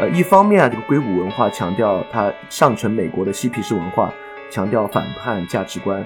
[0.00, 4.14] 呃，一方面啊，这个硅谷文化强调它上承美国的嬉皮士文化，
[4.48, 6.00] 强调反叛价值观；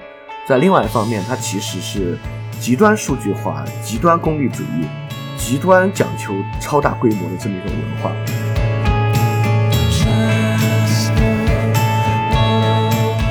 [0.47, 2.17] 在另外一方面，它其实是
[2.59, 4.87] 极端数据化、极端功利主义、
[5.37, 8.11] 极端讲求超大规模的这么一种文化。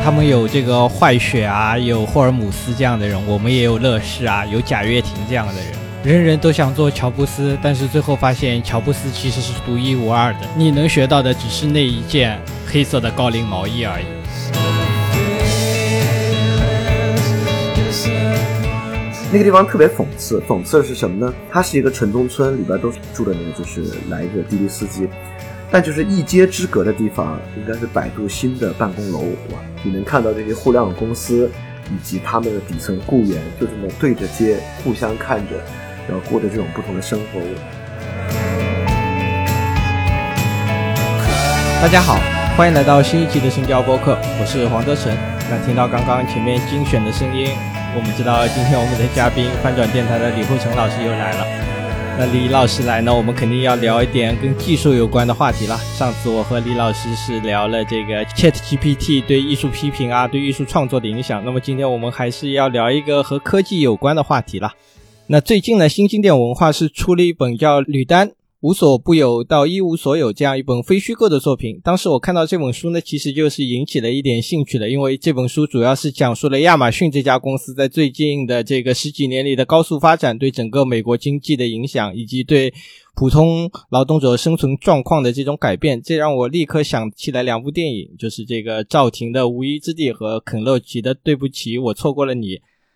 [0.05, 5.82] 他们有这个坏血啊，有霍尔姆斯这样的人，我们也有乐视啊，有贾跃亭这样的人。
[6.05, 10.41] 人人都想做乔布斯，但是最后发现乔布斯其实是独一无二的。
[10.57, 14.05] 你能学到的只是那一件黑色的高领毛衣而已。
[19.31, 21.33] 那个地方特别讽刺，讽刺的是什么呢？
[21.53, 25.09] 它是一个城中村，里边都是住的那个就是来一个滴滴司机，
[25.71, 29.21] 但就是一街之隔的地方，应该是百度新的办公楼，
[29.53, 29.61] 哇！
[29.85, 31.49] 你能看到这些互联网公司
[31.91, 35.55] 以及他们的底层雇员就这么对着街，互相看着。
[36.09, 37.41] 然后过着这种不同的生活。
[41.81, 42.19] 大家好，
[42.57, 45.13] 欢迎来到新一期的新调播客，我是黄德成。
[45.51, 47.49] 那听到刚刚前面精选的声音，
[47.97, 51.47] 我们知道今天我们的嘉宾翻转电台的李慧成老师又来了。
[52.19, 55.77] 那李老师来呢，我们肯定要聊一点跟技术有关的话题了。
[55.97, 61.43] 上次我和李老师是聊了这个 Chat GPT 对艺术批评啊，对艺术创作的影响。
[61.45, 64.71] 那么今天我们还是要聊一个和科技有关的话题了。
[65.33, 71.81] 那最近呢，新经典文化是出了一本叫《吕丹无所不有到一无所有》这样一本非虚构的作品。
[71.83, 82.75] 当时我看到这本书呢，其实就是引起了一点兴趣的，因为这本书主要是讲述了亚马逊这家公司在最近的这个十几年里的高速发展对整个美国经济的影响，以及对
[83.15, 86.03] 普通劳动者生存状况的这种改变。
[86.03, 92.49] 这让我立刻想起来两部电影，就是这个赵婷的《无依之地》和肯洛奇的《对不起，我错过了你》。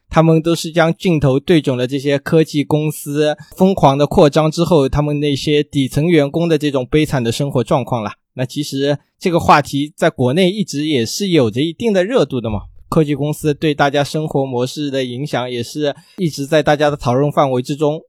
[0.09, 8.13] 他们都是将镜头对准了这些科技公司疯狂的扩张之后，他们那些底层员工的这种悲惨的生活状况了。
[8.35, 12.61] 那其实这个话题在国内一直也是有着一定的热度的嘛。
[12.89, 18.01] 科技公司对大家生活模式的影响也是一直在大家的讨论范围之中。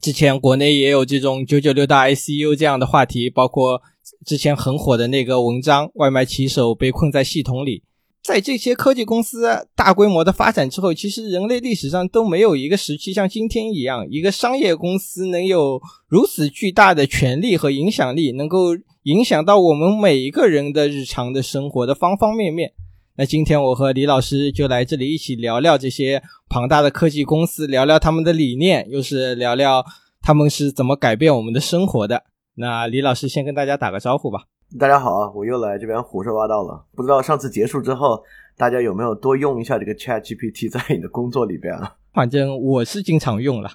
[0.00, 3.82] 之前国内也有这种九九六到 ICU 这样的话题，包括
[4.24, 7.82] 之前很火的那个文章，外卖骑手被困在系统里。
[8.24, 9.46] 在这些科技公司
[9.76, 22.72] 大规模的发展之后，其实人类历史上都没有一个时期像今天一样，一个商业公司能有如此巨大的权力和影响力，能够影响到我们每一个人的日常的生活的方方面面。
[23.16, 29.84] 那今天我和李老师就来这里一起聊聊这些庞大的科技公司，聊聊他们的理念，又是聊聊
[30.22, 32.24] 他们是怎么改变我们的生活的。
[32.54, 34.44] 那李老师先跟大家打个招呼吧。
[34.76, 36.84] 大家好啊，我又来这边胡说八道了。
[36.96, 38.20] 不知道上次结束之后，
[38.56, 41.94] 大家有没有多用一下这个 Chat GPT 在你的工作里边啊？
[42.12, 43.70] 反正我是经常用了，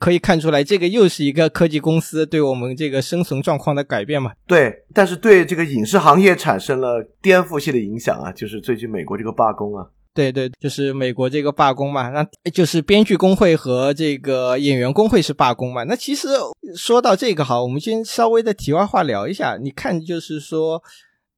[0.00, 4.32] 可以看出来，这个又是一个科技公司对我们这个生存状况的改变嘛。
[4.44, 9.86] 对，但是对这个影视行业产生了颠覆性的影响啊，就是最近美国这个罢工啊。
[10.12, 15.84] 对对，就是美国这个罢工嘛，那就是编剧工会和这个演员工会是罢工嘛。
[15.84, 16.28] 那其实
[16.76, 19.56] 说到这个哈，我们先稍微的题外话聊一下。
[19.56, 20.82] 你看，就是说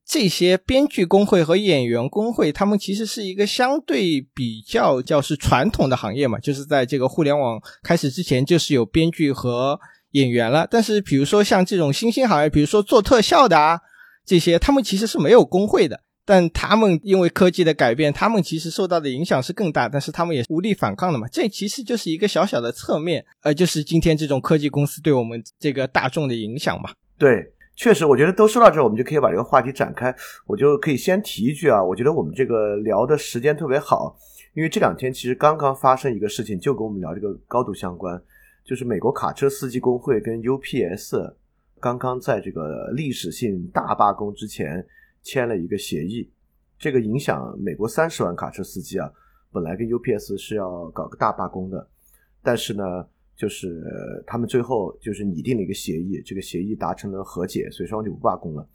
[0.07, 9.79] 这些编剧工会和演员工会，他们其实是一个相对比较叫是传统的行业嘛，就是在这个互联网开始之前，就是有编剧和
[10.13, 10.67] 演员了。
[10.71, 13.79] 但是比如说像这种新兴行业，比如说做特效的啊
[14.25, 16.01] 这些，他们其实是没有工会的。
[16.25, 21.27] 但他们因为科技的改变，他们其实受到的影响是更大，但是他们也无力反抗的嘛。
[21.29, 26.91] 这其实就是一个小小的侧面，呃，就是今天这种科技公司对我们这个大众的影响嘛。
[27.19, 30.15] 对，确实，我觉得都说到这儿，我们就可以把这个话题展开。
[30.47, 34.17] 我就可以先提一句啊，我觉得我们这个聊的时间特别好，
[34.55, 38.23] 因为这两天其实刚刚发生一个事情，就跟我们聊这个高度相关，
[38.65, 41.35] 就是美国卡车司机工会跟 UPS
[41.81, 44.87] 刚刚在这个历史性大罢工之前。
[45.23, 46.31] 签了一个协议，
[46.79, 49.11] 这个影响美国三十万卡车司机啊。
[49.51, 51.87] 本来跟 UPS 是要搞个大罢工的，
[52.43, 53.85] 但是呢，就是
[54.27, 58.67] 他们最后就是拟定了一个协议，这个协议达成了和解，所以双方就不罢工了。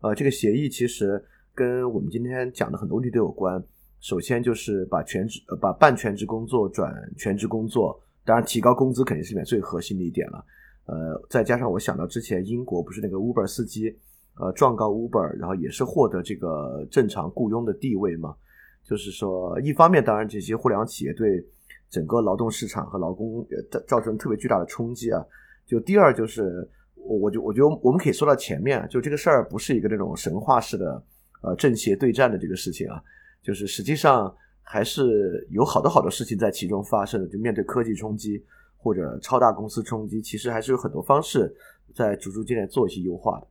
[0.00, 1.22] 呃，这个协议其实
[1.54, 3.62] 跟我们今天讲的很多问题都有关。
[4.00, 10.44] 首先就是把全职呃把半全职工作转全职工作，当然提高工资肯定是里面最核心的一点了。
[10.86, 13.98] 呃，再加上我想到之前英国不是那个 Uber 司机。
[14.40, 18.34] 呃，状告 Uber，然后也是获得这个正常雇佣的地位嘛。
[18.82, 21.46] 就是说，一方面，当然这些互联网企业对
[21.88, 25.24] 整个劳动市场和劳工造造成特别巨大的冲击啊。
[25.64, 31.02] 就第二，就是我我就我觉得我们可以说到前面，就这个事儿不是一个那种神话式的
[31.42, 33.00] 呃正邪对战的这个事情啊。
[33.42, 37.28] 就是实际上还是有好多好多事情在其中发生的。
[37.28, 38.42] 就面对科技冲击
[38.76, 41.54] 或者超大公司冲击，其实还是有很多方式
[41.94, 43.46] 在逐逐渐渐做一些优化的。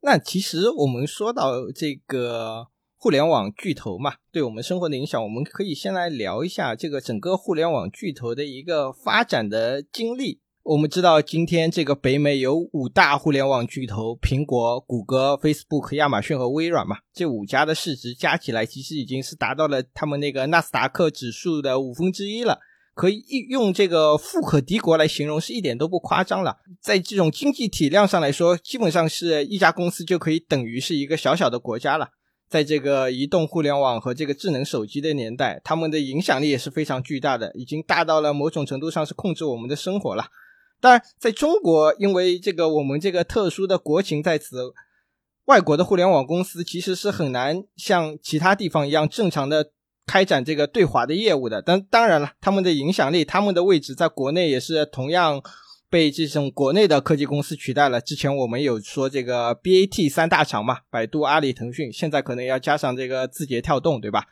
[0.00, 10.40] 那其实我们说到这个互联网巨头嘛，对我们生活的影响，我们可以先来聊一下这个整个互联网巨头的一个发展的经历。
[10.62, 16.96] 我们知道，今天这个北美有五大互联网巨头：苹果、谷歌、Facebook、亚马逊和微软嘛。
[17.12, 22.58] 这五家的市值加起来，其实已经是达到了他们那个纳斯达克指数的五分之一了。
[22.96, 26.56] 可以用这个富可敌国来形容，是一点都不夸张了。
[26.80, 32.08] 在这种经济体量上来说，基本上是一家公司就可以等于是一个小小的国家了。
[32.48, 40.28] 在这个移动互联网和这个智能手机的年代，他们的影响力也是非常巨大的，已经大到了某种程度上是控制我们的生活了。
[40.80, 44.72] 当然，在中国，因为这个我们这个特殊的国情在此，
[45.44, 49.72] 外国的互联网公司其实是很难像其他地方一样正常的
[50.06, 51.60] 开展这个对华的业务的。
[51.60, 55.42] 但当然了，他们的影响力、他们的位置在国内也是同样
[55.90, 58.00] 被这种国内的科技公司取代了。
[58.00, 64.24] 之前我们有说这个 BAT 三大厂嘛，百度、阿里、腾讯，现在可能要加上这个字节跳动，对吧？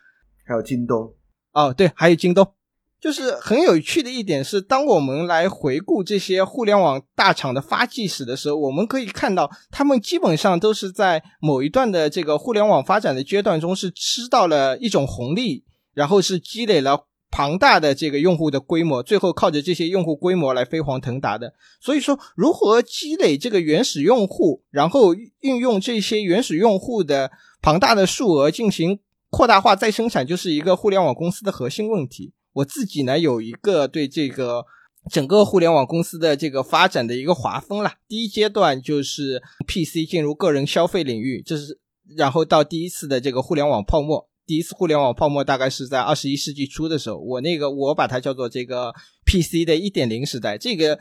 [0.45, 1.13] 还有京东。
[1.53, 2.53] 哦，对，还有京东。
[2.97, 15.64] 就是很有趣的一点是，当我们来回顾这些互联网大厂的发迹史的时候，我们可以看到，他们基本上都是在某一段的这个互联网发展的阶段中是吃到了一种红利，
[15.95, 21.53] 然后是积累了庞大的这个用户的规模，最后靠着这些用户规模来飞黄腾达的。
[21.81, 27.31] 所以说，如何积累这个原始用户，然后运用这些原始用户的
[27.61, 28.99] 庞大的数额进行
[29.29, 32.31] 扩大化再生产，就是一个互联网公司的核心问题。
[32.53, 34.65] 我自己呢有一个对这个
[35.11, 37.95] 整个互联网公司的这个发展的一个划分了。
[38.07, 41.79] 第一阶段就是 PC 进入个人消费领域，这是
[42.15, 44.29] 然后到第一次的这个互联网泡沫。
[44.45, 48.93] 第一次互联网泡沫大概是在二十一世纪初的时候，我那个我把它叫做这个
[49.25, 50.57] PC 的一点零时代。
[50.57, 50.99] 这个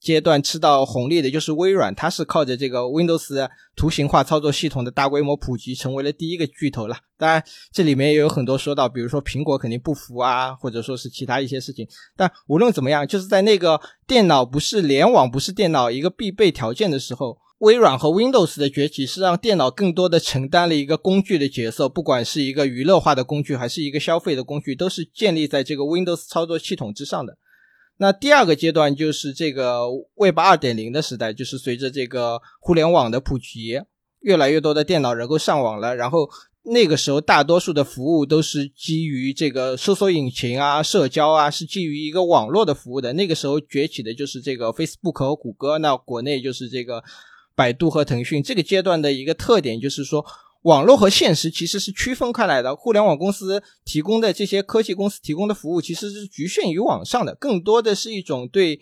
[0.00, 6.96] 阶段吃到红利的就是微软，它是靠着这个 Windows 图形化操作系统的大规模普及，成为了第一个巨头了。
[7.18, 7.42] 当然，
[7.72, 11.86] 这里面也有很多说到，比如说苹果肯定不服啊，或者说是其他一些事情。
[12.16, 17.38] 但无论怎么样，就是在那个电脑不是联网不是电脑一个必备条件的时候。
[17.64, 27.38] 微软和 Windows 的崛起是让电脑更多的承担了一个工具的角色，不管是一个娱乐化的工具，还是一个消费的工具，都是建立在这个 Windows 操作系统之上的。
[27.96, 33.80] 那第二个阶段就是这个 Web 二点零的时代，就是随着这个互联网的普及，
[34.20, 36.28] 越来越多的电脑能够上网了，然后
[36.64, 43.14] 那个时候大多数的服务都是基于这个搜索引擎啊、社交啊，是基于一个网络的服务的。
[43.14, 47.02] 那个时候崛起的就是这个 Facebook 和谷歌，那国内就是这个。
[47.54, 50.24] 百度和腾讯这个阶段的一个特点就是说，
[50.62, 52.74] 网络和现实其实是区分开来的。
[52.74, 58.80] 互联网公司提供的这些科技公司提供的服务其实是局限于网上的，更多的是一种对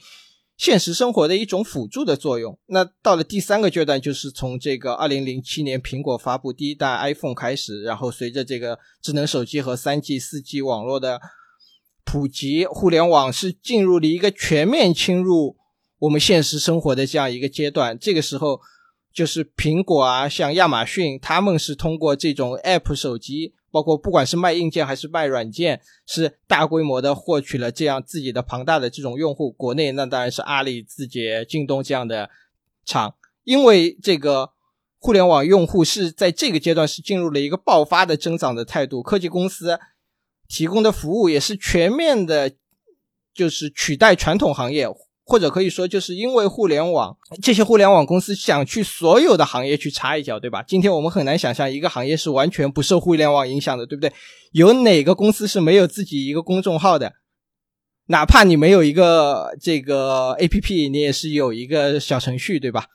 [0.56, 2.58] 现实生活的一种辅助的作用。
[2.66, 11.20] 那到了第三个阶段，就是从这个二零零七年苹果发布第一代 iPhone 开始，然后随着这个智能手机和三 G、四 G 网络的
[12.04, 15.56] 普及，互联网是进入了一个全面侵入。
[16.02, 18.60] 我们现实生活的这样一个阶段，这个时候
[19.12, 29.52] 就是苹果啊，像亚马逊，他们是通过这种 App 手机，包括不管是卖硬件还是卖软件，是大规模的获取了这样自己的庞大的这种用户。
[29.52, 32.28] 国内那当然是阿里、字节、京东这样的
[32.84, 34.50] 厂，因为这个
[34.98, 39.78] 互联网用户是在这个阶段是进入了一个爆发的增长的态度，科技公司
[40.48, 42.52] 提供的服务也是全面的，
[43.32, 44.88] 就是取代传统行业。
[45.24, 50.62] 或者可以说，就是因为互联网，这些互联网公司想去所有的行业去插一脚，对吧？
[50.64, 54.12] 今天我们很难想象一个行业是完全不受互联网影响的，对不对？
[54.50, 57.12] 有哪个公司是没有自己一个公众号的？
[58.06, 62.86] 哪怕你没有一个这个 A P P，你也是有一个小程序，对吧？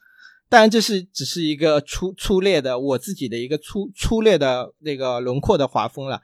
[0.50, 6.22] 当然，这是只是一个粗粗略的我自己的一个粗粗略的那个轮廓的划分了。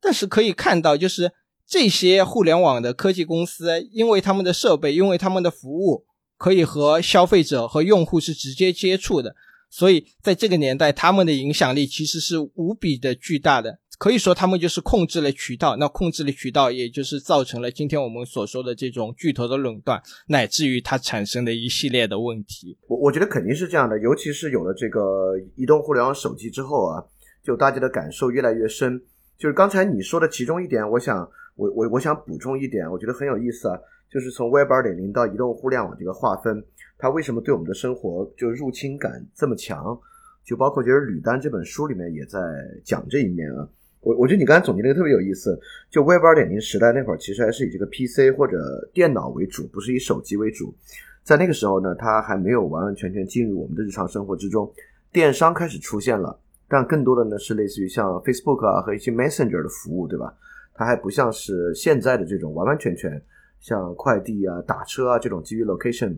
[0.00, 1.32] 但是可以看到，就是。
[1.66, 6.04] 这些互联网的科技公司，因为他们的设备，因为他们的服务，
[6.36, 9.34] 可以和消费者和用户是直接接触的，
[9.70, 13.78] 所以在这个年代，他们的影响力其实是无比的巨大的。
[13.96, 22.76] 可以说，他们就是控制了渠道，那控制了渠道，也就是造成了今天我们所说的这种巨头的垄断，乃至于它产生的一系列的问题。
[22.88, 27.02] 我我觉得肯定是这样的，尤其是有了这个移动互联网手机之后啊，
[27.42, 29.00] 就大家的感受越来越深。
[29.38, 31.26] 就是刚才你说的其中一点，我想。
[31.56, 33.78] 我我我想补充一点，我觉得很有意思啊，
[34.10, 36.62] 就是从 Web 二点零到移动互联网这个划分，
[36.98, 39.98] 它为什么对我们的生活就入侵感这么强？
[40.44, 42.38] 就包括就是吕丹这本书里面也在
[42.84, 43.66] 讲这一面啊。
[44.00, 45.58] 我我觉得你刚才总结那个特别有意思，
[45.90, 48.58] 就 Web 二点零时代那会儿，其实还是以这个 PC 或者
[48.92, 50.74] 电脑为主，不是以手机为主。
[51.22, 54.70] 在那个时候呢，它还没有完完全全进入我们的日常生活之中。
[55.10, 60.34] 电商开始出现了，但更多的呢是类似于像 Facebook 啊和一些 Messenger 的服务，对吧？
[60.74, 63.22] 它还不像是现在的这种完完全全
[63.60, 66.14] 像快递啊、打车啊这种基于 location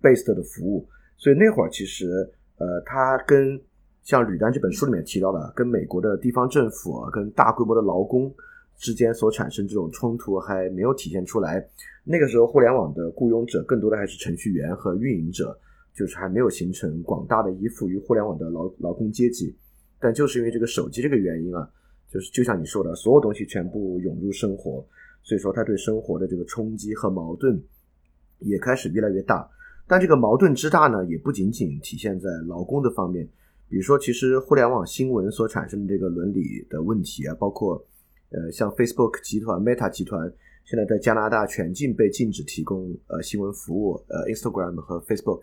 [0.00, 0.86] based 的服务。
[1.16, 2.06] 所以那会儿其实
[2.58, 3.60] 呃，它跟
[4.02, 8.32] 像《吕丹》这本书里面提到的，跟美国的地方政府、跟大规模的劳工
[8.76, 11.66] 之间所产生这种冲突还没有体现出来。
[12.04, 15.58] 那个时候，互联网的雇佣者更多的还是程序员和运营者。
[15.96, 19.56] 就是还没有形成广大的依附于互联网的劳劳工阶级，
[19.98, 21.66] 但就是因为这个手机这个原因啊，
[22.16, 24.82] 就是就像你说的，所有东西全部涌入生活，
[25.22, 27.62] 所以说它对生活的这个冲击和矛盾
[28.38, 29.46] 也开始越来越大。
[29.86, 33.28] 但这个矛盾之大呢，也不仅仅体现在劳工的方面，
[33.68, 37.84] 比如说，其实互联网新闻所产生的这个伦理的问题啊，包括
[38.30, 40.32] 呃，像 Facebook 集团、Meta 集团
[40.64, 45.42] 现在在加拿大全境被禁止提供呃新闻服务，呃，Instagram 和 Facebook。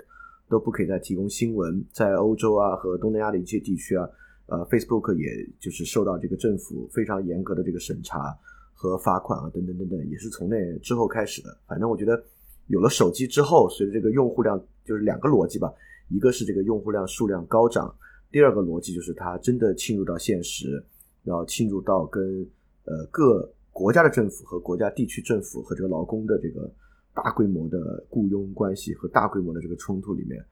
[0.49, 4.07] 都不可以再提供新闻，在欧洲啊和东南亚的一些地区啊，
[4.47, 8.37] 呃，Facebook 也就是受到这个政府非常严格的这个审查
[8.73, 11.57] 和罚款啊，等等等等，也是从那之后开始的。
[11.65, 12.21] 反正我觉得
[12.67, 15.73] 有了手机之后，随着这个用户量，就是两个逻辑吧，
[16.09, 17.93] 一个是这个用户量数量高涨，
[18.31, 20.83] 第二个逻辑就是它真的侵入到现实，
[21.23, 22.45] 然后侵入到跟
[22.85, 26.71] 呃各国家的政府和国家地区政府和这个劳工的这个。
[27.15, 30.43] 大规模的雇佣关系和大规模的这个冲突里面，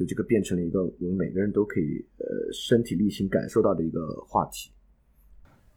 [0.00, 4.70] 就这个变成了一个我们每个人都可以呃身体力行感受到的一个话题。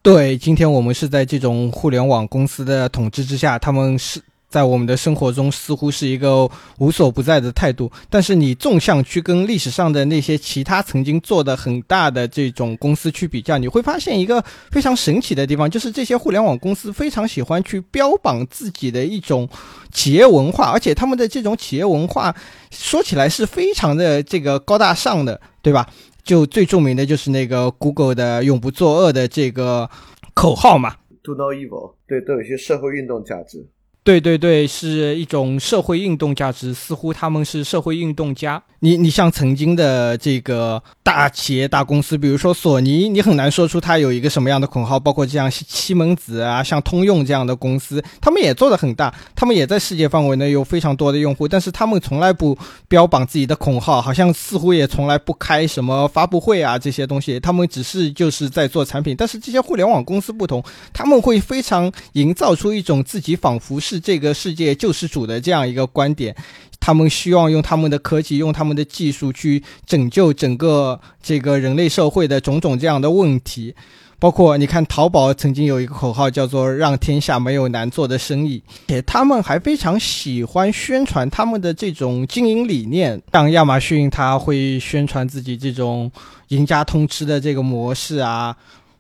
[0.02, 4.22] 对，今天我们是在这种互联网公司的统治之下，他们是。
[4.54, 7.92] 在我们的生活中，似乎是一个无所不在的态度。
[8.08, 19.50] 但是你纵向去跟历史上的那些其他曾经做的很大的这种公司去比较，你会发现一个非常神奇的地方，就是这些互联网公司非常喜欢去标榜自己的一种
[19.92, 22.36] 企业文化，而且他们的这种企业文化
[22.70, 25.90] 说起来是非常的这个高大上的，对吧？
[26.24, 29.90] 就最著名的就是那个 Google 的“永不作恶”的这个
[30.36, 33.68] 口号嘛，“Do no evil”，对，都有一些社会运动价值。
[34.04, 38.62] 对对对，是一种社会运动价值，似乎他们是社会运动家。
[38.80, 45.00] 你你像曾经的这个大企业、大公司，比如说索尼，你很难说出它有一个什么样的口号。
[45.00, 52.58] 包括像西门子啊，像通用这样的公司，他们也做的很大，他们也在世界范围内有非常多的用户，但是他们从来不
[52.90, 59.16] 标榜自己的口号，好像似乎也从来不开什么发布会啊这些东西，他们只是就是在做产品。
[59.18, 66.36] 但是这些互联网公司不同，他们会非常营造出一种自己仿佛是是这个世界救世主的这样一个观点。
[66.80, 73.74] 他们希望用他们的科技，用他们的技术去拯救整个这个人类社会的种种这样的问题，
[74.20, 83.22] 包括你看，淘宝曾经有一个口号叫做“让天下没有难做的生意”，且他们还非常喜欢宣传他们的这种经营理念。
[83.32, 86.12] 像亚马逊，他会宣传自己这种
[86.50, 88.54] 赢家通吃的这个模式啊，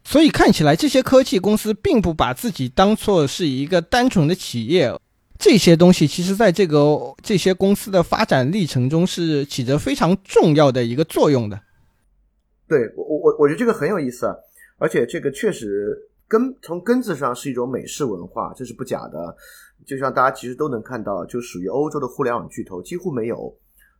[0.03, 4.93] 所以看起来这些科技公司并不把自己当做是一个单纯的企业。
[5.39, 11.59] 这些东西其实，在这个这些公司的发展历程中是起着非常重要的一个作用的。
[12.67, 14.33] 对我，我我我觉得这个很有意思，啊，
[14.77, 15.97] 而且这个确实
[16.29, 19.35] 根从根子上是一种美式文化，这是不假的。
[19.85, 23.53] 就像大家其实都能看到，就属于欧洲的互联网巨头几乎没有。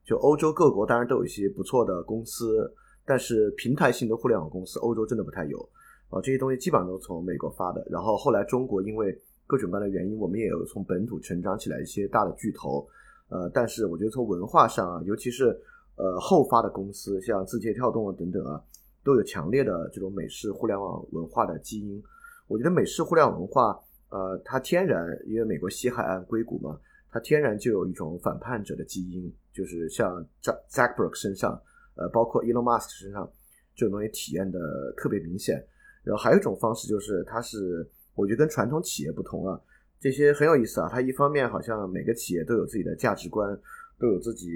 [0.05, 2.74] 就欧洲各国当然都有一些不错的公司，
[3.05, 5.69] 但是平台性的互联网公司，欧洲真的不太有
[6.13, 6.22] 啊。
[6.22, 9.20] 这些东西基本上都从美国发的，然后后来中国因为。
[9.46, 12.88] 各种各样的原因，我们也有从本土成长起来一些大的巨头，
[13.27, 15.55] 呃，但是我觉得从文化上啊，尤其是
[15.98, 18.60] 呃后发的公司，像字节跳动啊等等啊，
[19.03, 22.01] 都有强烈的这种美式互联网文化的基因。
[22.48, 23.77] 我觉得美式互联网文化，
[24.10, 26.79] 呃，它天然因为美国西海岸硅谷嘛，
[27.12, 31.62] 它天然就有一种反叛者的基因，就是像 Zuckerberg 身上，
[31.96, 33.29] 呃，包括 Elon Musk 身上，
[33.75, 34.58] 这种东西体验的
[34.96, 35.63] 特别明显。
[36.03, 37.89] 然后还有一种方式就是，它是。
[38.15, 39.60] 我觉得跟传统企业不同啊，
[40.00, 40.88] 这些很有意思啊。
[40.88, 43.60] 它一方面好像每个企业都有自己的价值观，
[43.98, 44.51] 都有自己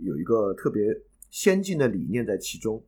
[0.00, 0.82] 有一个特别
[1.28, 2.82] 先进的理念在其中，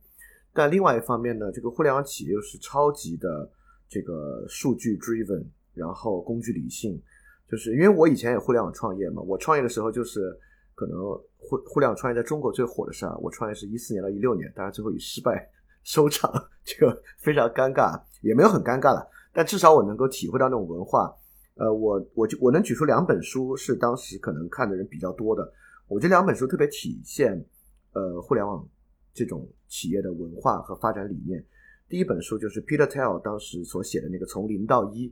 [0.51, 3.47] 但另外一方面呢，这个互联网企业又是超级的
[3.87, 6.99] 这个数据 driven，然后工具理性。
[7.47, 10.35] 就是因为我以前也互联网创业嘛，我创业的时候就是
[10.73, 10.99] 可能
[11.37, 15.47] 互互联网创业在中国最火的时候，我创业是一四年到一六年，当然最后以失败
[15.85, 16.29] 收场，
[16.65, 19.07] 这个非常尴尬，也没有很尴尬了。
[19.31, 21.13] 但至少我能够体会到那种文化，
[21.53, 25.53] 呃，我我就我能举出两本书是当时可能看的人比较多的，
[25.87, 27.45] 我这两本书特别体现，
[27.93, 28.67] 呃，互联网
[29.13, 31.45] 这种企业的文化和发展理念。
[31.87, 35.07] 第一本书就是 Peter Thiel 当时所写的那个《从零到一》，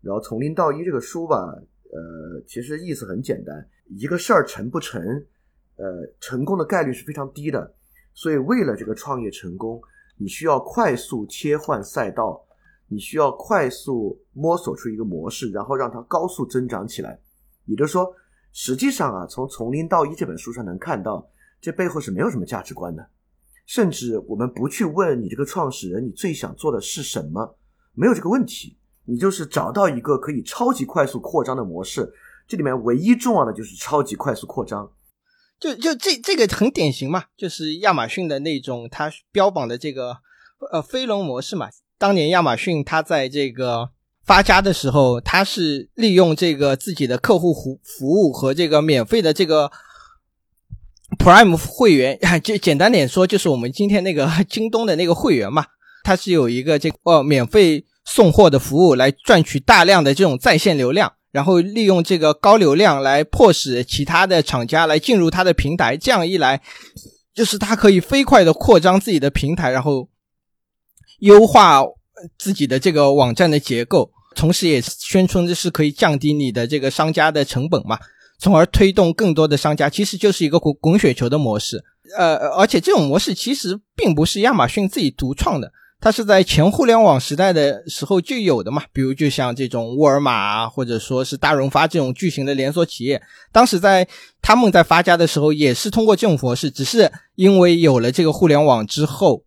[0.00, 1.36] 然后《从零到一》这个书吧，
[1.92, 5.02] 呃，其实意思很简单，一个事儿成不成，
[5.76, 7.74] 呃，成功的概率是非常低的，
[8.14, 9.80] 所以为了这个创业成功，
[10.16, 12.44] 你需要快速切换赛道，
[12.88, 17.18] 你需要快速摸索出一个模式，然后让它高速增长起来。
[17.64, 18.12] 也就是说，
[18.52, 21.26] 实际上啊，从《从零到一》这本书上能看到，
[21.60, 23.08] 这背后是没有什么价值观的，
[23.64, 27.56] 甚至我们不去问你这个创始人，你最想做的是什么，
[27.94, 32.12] 没有这个问题，你就是找到一个可以超级快速扩张的模式。
[32.48, 34.90] 这里面唯一重要的就是超级快速扩张。
[35.60, 40.16] 就就这这个很典型嘛，就是亚马逊的那种它标榜的这个
[40.72, 41.68] 呃飞龙模式嘛。
[41.98, 43.90] 当年亚马逊它在这个
[44.24, 49.70] 发家的时候，它是利用这个自己的客户服服务和这个免费的这个
[51.18, 55.66] Prime 会员， 就简单点说，就是我们今天那个 京东的那个会员嘛，
[56.04, 61.12] 它是有一个这呃免费送货的服务来赚取大量的这种在线流量。
[61.30, 66.60] 然后利用这个高流量来迫使其他的厂家来进入它的平台，这样一来，
[67.32, 70.08] 就是它可以飞快的扩张自己的平台，然后
[71.20, 71.82] 优化
[72.38, 77.98] 自己的这个网站的结构，同时也宣称这是可以降低你的这个商家的成本嘛，
[78.38, 81.84] 从而推动更多的商家，其实就是一个滚滚雪球的模式。
[82.18, 85.72] 呃，而且这种模式其实并不是亚马逊自己独创的。
[86.00, 93.20] 它是在前互联网时代的时候就有的嘛，比如就像这种沃尔玛啊，或者说是大润发这种巨型的连锁企业，
[93.52, 94.08] 当时在
[94.40, 99.42] 他们在发家的时候也是通过这种模式，只是因为有了这个互联网之后，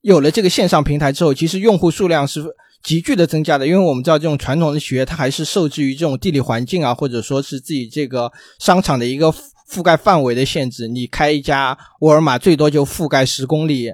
[0.00, 2.44] 有了这个线上平台之后，其实用户数量是
[2.82, 3.64] 急剧的增加的。
[3.64, 9.32] 因为我们知道这种传统的企业，它还是受制于这种地理环境啊，或者说是自己这个商场的一个
[9.70, 10.88] 覆盖范围的限制。
[10.88, 13.92] 你开一家沃尔玛，最多就覆盖十公里。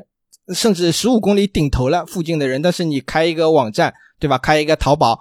[0.54, 4.36] 甚至十五公里顶头了附近的人，但是你开一个网站，对吧？
[4.38, 5.18] 开一个淘宝，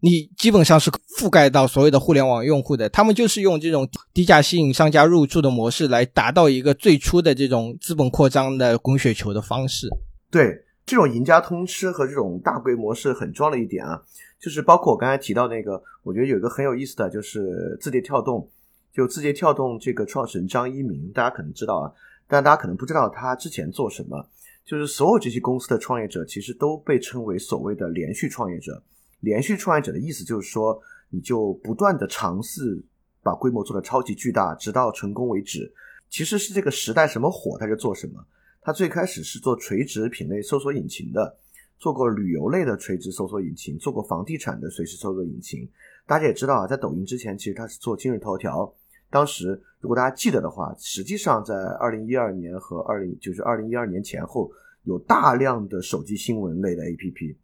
[0.00, 2.88] 你基本上是覆盖到所有的互联网用户的。
[2.88, 9.88] 他们就是用这种低价吸引商家入驻的模式，来达到一个最初的这种资本扩张的滚雪球的方式。
[10.30, 14.02] 对，这种赢家通吃和这种大规模是很重要的一点啊，
[14.40, 18.48] 就是包括我刚才提到那个，我觉得有一个很有意思的就是字节跳动，
[18.92, 21.92] 就字节跳动这个创始人张一鸣，大家可能知道啊，
[22.26, 24.26] 但大家可能不知道他之前做什么。
[24.64, 28.82] 就是所有这些公司的创业者，其实都被称为所谓的连续创业者。
[29.20, 32.82] 连续创业者的意思就是说，你就不断的尝试
[33.22, 35.72] 把规模做得超级巨大，直到成功为止。
[36.08, 38.24] 其实是这个时代什么火，他就做什么。
[38.60, 41.36] 他最开始是做垂直品类搜索引擎的，
[41.78, 45.68] 做过旅游类的垂直搜索引擎，做过房地产的随时搜索引擎。
[46.06, 48.72] 大家也知道啊，在抖音之前，其实他是做今日头条。
[49.12, 54.50] 当时，如果大家记得的话，实际上在二零一二年和二零就是二零一二年前后，
[54.84, 57.36] 有大量的手机新闻类的 APP，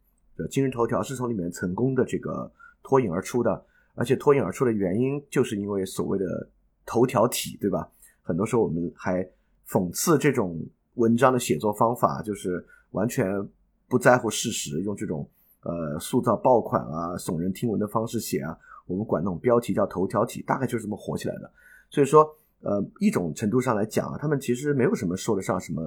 [0.50, 2.50] 今日头条是从里面成功的这个
[2.82, 3.62] 脱颖而出的，
[3.94, 6.48] 而且脱颖而出的原因就是因为所谓的
[6.86, 7.86] 头条体，对吧？
[8.22, 9.22] 很多时候我们还
[9.68, 10.58] 讽刺这种
[10.94, 13.46] 文章的写作方法，就是完全
[13.88, 15.28] 不在乎事实，用这种
[15.64, 18.58] 呃塑造爆款啊、耸人听闻的方式写啊。
[18.88, 21.48] 我们管那种标题叫头条体，大概就是这么火起来的。
[21.90, 22.28] 所以说，
[22.60, 25.82] 呃，一种程度上来讲啊，他们其实没有什么说得上什么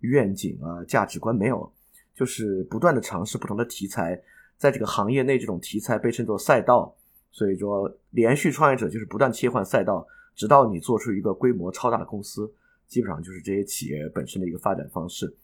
[0.00, 1.68] 愿景啊、价值观，没有，
[2.14, 4.22] 就是不断的尝试不同的题材，
[4.56, 6.94] 在这个行业内，这种题材被称作赛道。
[7.32, 12.50] 所以说，连续创业者就是不断切换赛道，直到你做出一个规模超大的公司，
[12.86, 15.34] 基本上就是这些企业本身的一个发展方式。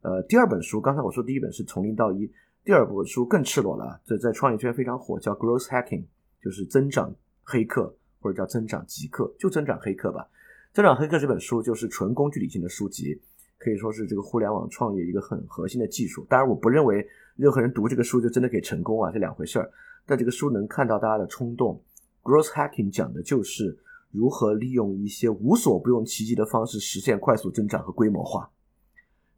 [0.00, 2.30] 呃，第二本书，刚才我说第一本是从零到一，
[2.64, 6.04] 第二本书更赤裸了，在在创业圈非常火，叫 Growth Hacking。
[6.42, 10.28] 就是增长黑客，或者叫增长极客，就增长黑客吧。
[10.72, 13.20] 增长黑客这本书就是纯工具理性的书籍，
[13.58, 16.26] 可以说是这个互联网创业一个很核心的技术。
[16.28, 19.70] 当然，我不认为任何人读这个书就真的可以成功啊，这两回事儿。
[20.04, 21.80] 但这个书能看到大家的冲动。
[22.22, 23.78] Growth Hacking 讲的就是
[24.10, 28.50] 如何利用一些无所不用其极的方式实现快速增长和规模化。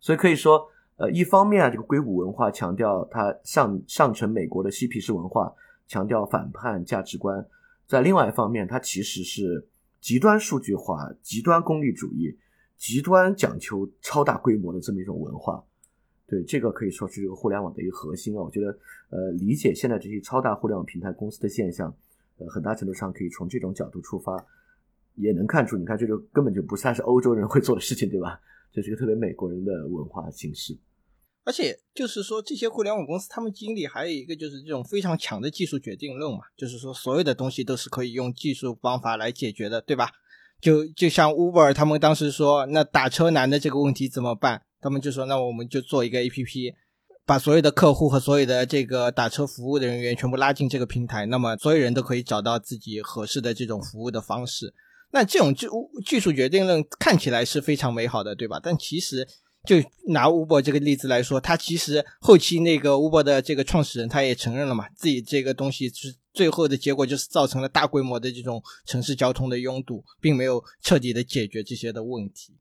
[0.00, 5.52] 所以可以说，呃，一方面啊，这个硅谷文化强调它上上层美国的嬉皮士文化。
[5.86, 7.46] 强调反叛价值观，
[7.86, 9.66] 在另外一方面，它其实是
[10.00, 12.36] 极端数据化、极端功利主义、
[12.76, 15.64] 极端讲求超大规模的这么一种文化。
[16.26, 18.42] 对这个可以说是这个互联网的一个核心啊。
[18.42, 18.78] 我觉得，
[19.10, 21.94] 呃，理解现在这些超大互联网平台公司的现象，
[22.38, 24.42] 呃，很大程度上可以从这种角度出发，
[25.16, 28.40] 也能看出，你看这个根本就不算是欧洲人会做的事情，对吧？
[28.72, 30.74] 这是一个特别美国人的文化形式。
[31.44, 40.10] 而且就是说，这些互联网公司他们经历还有一个就是这种非常强的技术决定论嘛，就是说所有的东西都是可以用技术方法来解决的，对吧？
[40.60, 44.62] 就就像 Uber 他们当时说，那打车难的这个问题怎么办？
[44.80, 46.74] 他们就说，那我们就做一个 APP，
[47.26, 54.72] 把所有的客户和所有的这个打车服务的人员全部拉进这个平台，那么所有人都可以找到自己合适的这种服务的方式。
[55.10, 55.66] 那这种技
[56.04, 58.58] 技术决定论看起来是非常美好的，对吧？
[58.62, 59.28] 但其实
[59.64, 59.76] 就
[60.08, 72.54] 拿 Uber 这个例子来说，他其实后期那个 Uber 的这个创始人他也承认了嘛，自己这个东西是最后的结果就是造成了大规模的这种城市交通的拥堵，并没有彻底的解决这些的问题。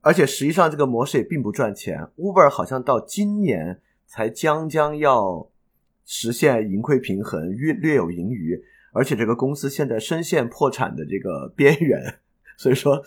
[0.00, 5.50] 而且实际上这个模式也并不赚钱，Uber 好像到今年才将将要
[6.06, 8.60] 实现盈亏平衡，略略有盈余。
[8.92, 12.18] 而且这个公司现在深陷破产的这个边缘，
[12.56, 13.04] 所以说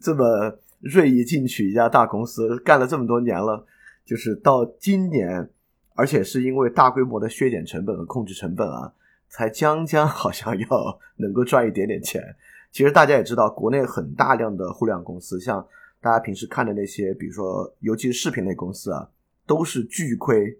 [0.00, 3.66] 这么锐意进取一家大公司，干了这么多年了，
[4.04, 5.50] 就是到今年，
[5.94, 8.92] 而且是因为大规模的削减成本和控制成本啊，
[9.28, 12.22] 才将将 好像要能够赚一点点钱。
[12.70, 15.66] 其实大家也知道，国内很大量的互联网公司，像
[16.00, 19.08] 大家平时看的那些，比如说尤其是视频类公司啊，
[19.46, 20.56] 都是巨亏。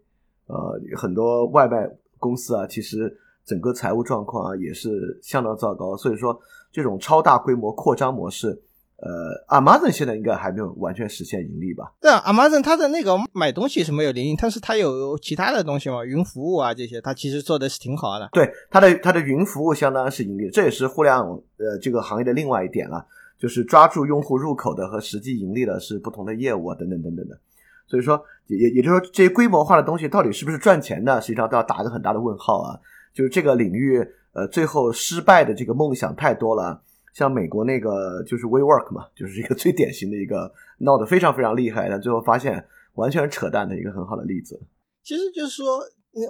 [0.46, 3.18] 呃，很多外卖公司啊，其实。
[3.46, 6.40] 整个财务状况啊也是相当糟糕，所以说
[6.72, 8.58] 这种超大规模扩张模式，
[8.96, 9.10] 呃
[9.48, 11.92] ，Amazon 现在应该还没有完全实现盈利吧？
[12.00, 18.28] 对啊，Amazon 它的那个买东西是没有盈利，但是它有其他的东西嘛，云服务啊这些，它其实做的是挺好的。
[18.32, 23.04] 对，它的它的云服务相当是盈利，这也是互联网呃这个行业的另外一点了，
[23.38, 27.38] 就是抓住用户入口的和实际盈利的是不同的业务啊等等等等的。
[27.86, 32.78] 所以说也也就是说这些规模化的东西到底是不是赚钱的，实际上都要打一个很大的问号啊。
[33.12, 34.02] 就是这个领域，
[34.32, 36.80] 呃，最后失败的这个梦想太多了。
[37.14, 44.60] 像美国那个就是 WeWork 嘛，就是一个最典型的一个闹得非常非常厉害，但最后发现完全是扯淡的一个很好的例子。
[45.02, 45.78] 其实就是说，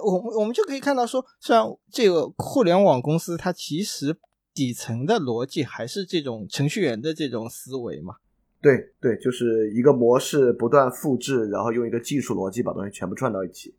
[0.05, 4.15] 我们我们就可以看到说，虽然这个互联网公司它其实
[4.53, 8.15] 底层的逻辑还是这种程序员的这种思维嘛。
[8.61, 13.75] 对对，就是一个模式不断复制，然后用一个技术逻辑把东西全部串到一起。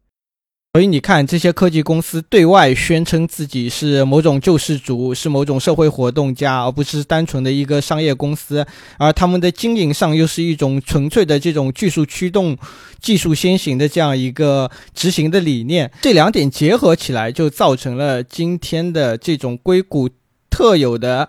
[0.77, 8.63] 所以你看，这些科技公司对外宣称自己是某种救世主，是某种社会活动家，而不是单纯的一个商业公司。
[8.99, 12.55] 而他们的经营上又是一种纯粹的这种技术驱动、
[13.01, 15.91] 技术先行的这样一个执行的理念。
[16.03, 20.11] 这两点结合起来，就造成了今天的这种硅谷
[20.51, 21.27] 特有的。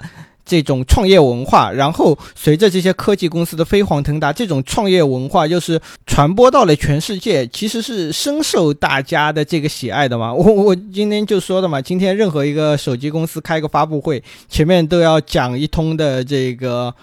[0.48, 10.34] 这种创业文化，然后随着这些科技公司的飞黄腾达，这种创业文化又是传播到了全世界，其实是深受大家的这个喜爱的嘛。
[10.34, 16.96] 我我今天就说的嘛，今天任何一个手机公司开个发布会，前面都要讲一通的这个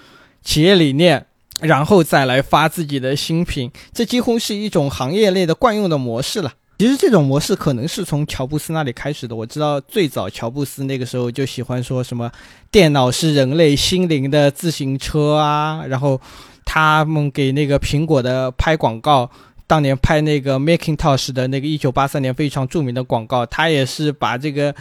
[0.43, 1.27] 企业理念，
[1.61, 6.53] 然后再来发自己的新品，这几乎是一种行业内的惯用的模式了。
[6.77, 9.37] 其实这种模式可能是从乔布斯那里开始的。
[9.37, 12.31] 我知道最早乔布斯那个时候就喜欢说什么
[12.71, 16.21] 电脑是人类心灵的自行车啊，然后
[16.65, 19.31] 他们给那个苹果的拍广告，
[19.69, 24.75] 当年拍那个 Macintosh 的那个一九八三年非常著名的广告，他也是把这个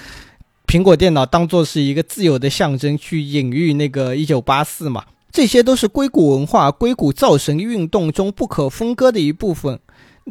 [0.66, 5.04] 苹果电脑当做是一个自由的象征去隐喻那个一九八四嘛。
[5.32, 9.80] 这些都是硅谷文化、硅谷造神运动中不可分割的一部分。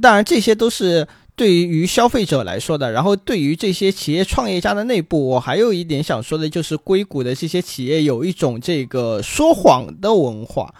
[0.00, 1.06] 当然，这些都是。
[1.42, 10.72] 对于消费者来说的，然后对于这些企业创业家的内部，我还有一点想说的，就是硅谷的这些企业有一种这个说谎的文化。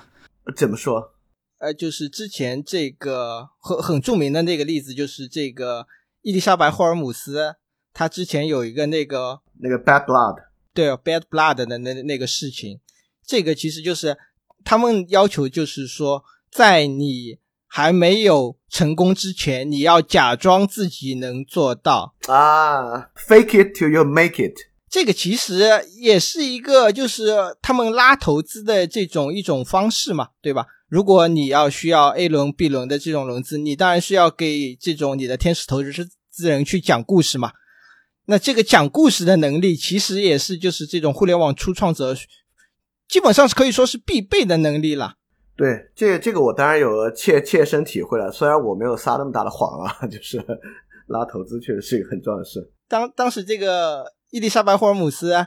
[0.55, 1.15] 怎么说？
[1.59, 5.89] 呃，就是之前这个很很著名的那个例子，就是这个
[6.21, 7.57] 伊丽莎白霍尔姆斯，
[7.93, 10.37] 她之前有一个那个那个 bad blood，
[10.73, 12.79] 对 bad blood 的那那个事情，
[13.27, 14.17] 这个其实就是
[14.65, 16.23] 他们要求，就是说
[16.53, 17.42] 在你。
[17.75, 24.53] 还没有成功之前，你要假装自己能做到啊！Fake it till you make it。
[24.91, 30.67] 这个其实也是一个，就是他们拉投资的这种一种方式嘛，对吧？
[30.87, 35.91] 如果你要需要 A 轮、B 轮的这种融资，你当然是要给这种你的天使投资
[36.31, 37.53] 资人去讲故事嘛。
[38.27, 42.15] 那这个讲故事的能力，其实也是就是这种互联网初创者
[43.09, 45.15] 基本上是可以说是必备的能力了。
[45.57, 48.33] 对，这这个我当然有切切身体会了。
[48.33, 50.43] 虽然我没有撒那么大的谎啊， 就是
[51.09, 52.71] 拉投资确实是一个很重要的事。
[52.89, 55.47] 当当时这个伊丽莎白霍尔姆斯，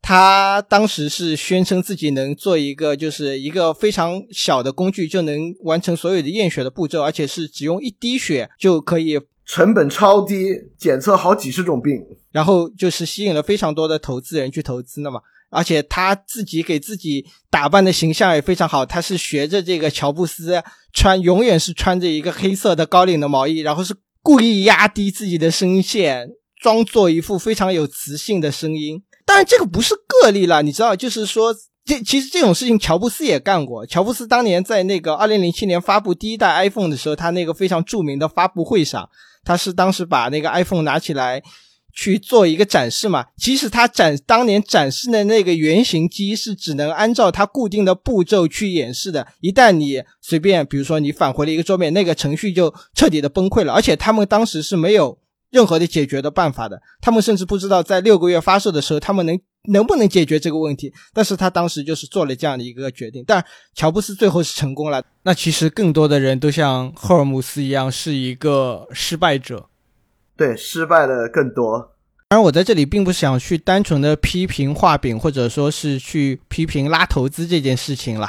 [0.00, 12.02] 他当时是宣称自己能做一个，就是一个非常小的工具就能完成所有的验血的步骤，而且是只用一滴血就可以，成本超低，检测好几十种病，
[12.32, 15.20] 然后就是吸引了非常多的投资人去投资的嘛。
[15.54, 20.60] 而且他自己给自己打扮的形象也非常好，他是学着这个乔布斯
[20.92, 29.02] 穿，永远是穿着一个黑色的高领的毛衣，然后是故意压低自己的声线，装作一副非常有磁性的声音。
[29.24, 33.86] 当然，这个不是个例了，你知道，就是说，这其实这种事情乔布斯也干过。
[33.86, 39.08] 乔布斯当年在那个二零零七年发布第一代 iPhone 的时候，他那个非常著名的发布会上，
[39.44, 41.42] 他是当时把那个 iPhone 拿起来。
[41.94, 43.26] 去做一个展示嘛。
[43.36, 53.72] 即使他展当年展示的那个原型机是只能按照它固定的步骤去演示的，一旦你随便，比如说你返回了一个桌面，那个程序就彻底的崩溃了。
[53.72, 55.16] 而且他们当时是没有
[55.50, 60.92] 任何的解决的办法的，他们甚至不知道在六个月发售的时候他们能能不能解决这个问题。
[61.12, 65.02] 但是他当时就是做了这样的一个决定，但乔布斯最后是成功了。
[65.22, 69.68] 那其实更多的人都像赫尔姆斯一样是一个失败者。
[70.36, 71.92] 对，失败的更多。
[72.28, 78.28] 当然，我在这里并不想去单纯的批评画饼，或者说是去批评拉投资这件事情了，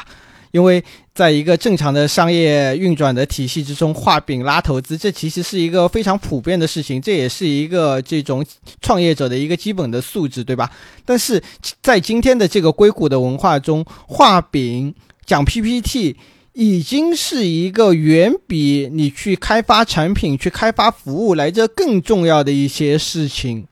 [0.52, 0.84] 因为
[1.16, 8.46] 在一个正常的商业运转的体系之中，画饼拉投资，这其实是一个非常普遍的事情，这也是一个这种
[8.82, 10.70] 创业者的一个基本的素质，对吧？
[11.04, 11.42] 但是
[11.82, 14.94] 在今天的这个硅谷的文化中，画饼
[15.26, 16.16] 讲 PPT。
[16.56, 23.68] 已经是一个远比你去开发产品、去开发服务来着更重要的一些事情，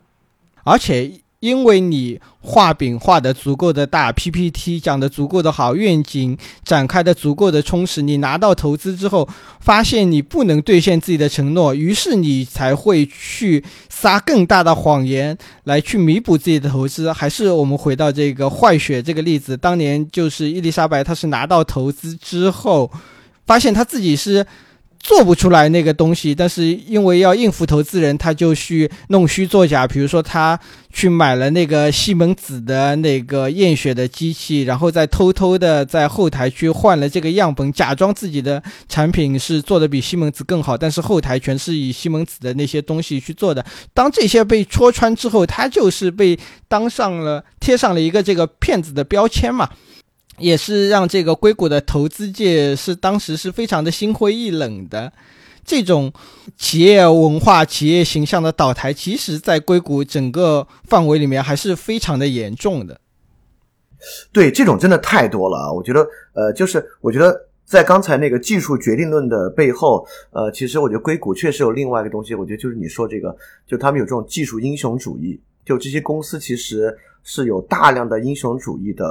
[0.64, 1.23] 而且。
[1.44, 9.28] 因为你画饼画的足够的大，PPT 讲的足够的好，愿景展开的足够的充实，你拿到投资之后，
[9.60, 17.12] 发现你不能兑现自己的承诺，于是你才会去撒更大的谎言来去弥补自己的投资。
[17.12, 22.90] 还是我们回到这个坏血这个例子，当年就是伊丽莎白，她是拿到投资之后，
[23.46, 24.46] 发现她自己是。
[25.04, 29.86] 做不出来那个东西，但是因为要应付投资人，他就去弄虚作假。
[29.86, 30.58] 比如说，他
[30.94, 43.64] 去买了那个西门子的那个验血的机器，然后再偷偷的在后台去换了这个样本，假装自己的产品是做的比西门子更好，但是后台全是以西门子的那些东西去做的。
[43.94, 46.40] 当这些被戳穿之后，他就是被
[46.70, 49.70] 当上了贴上了一个这个骗子的标签嘛。
[50.40, 55.14] 也是让这个硅谷的投资界是当时是非常的心灰意冷的，
[55.64, 56.12] 这种
[56.58, 63.00] 企业文化、企业形象的倒台，其实在硅谷整个范围里面还是非常的严重的。
[64.32, 65.72] 对，这种真的太多了！
[65.74, 73.34] 我觉得，呃，就是我觉得在刚才那个技术决定论的背后，呃，其实我觉得硅谷确实有另外一个东西，我觉得就是你说这个，
[73.66, 79.06] 就他们有这种技术英雄主义，就这些公司其实是有大量的英雄主义的。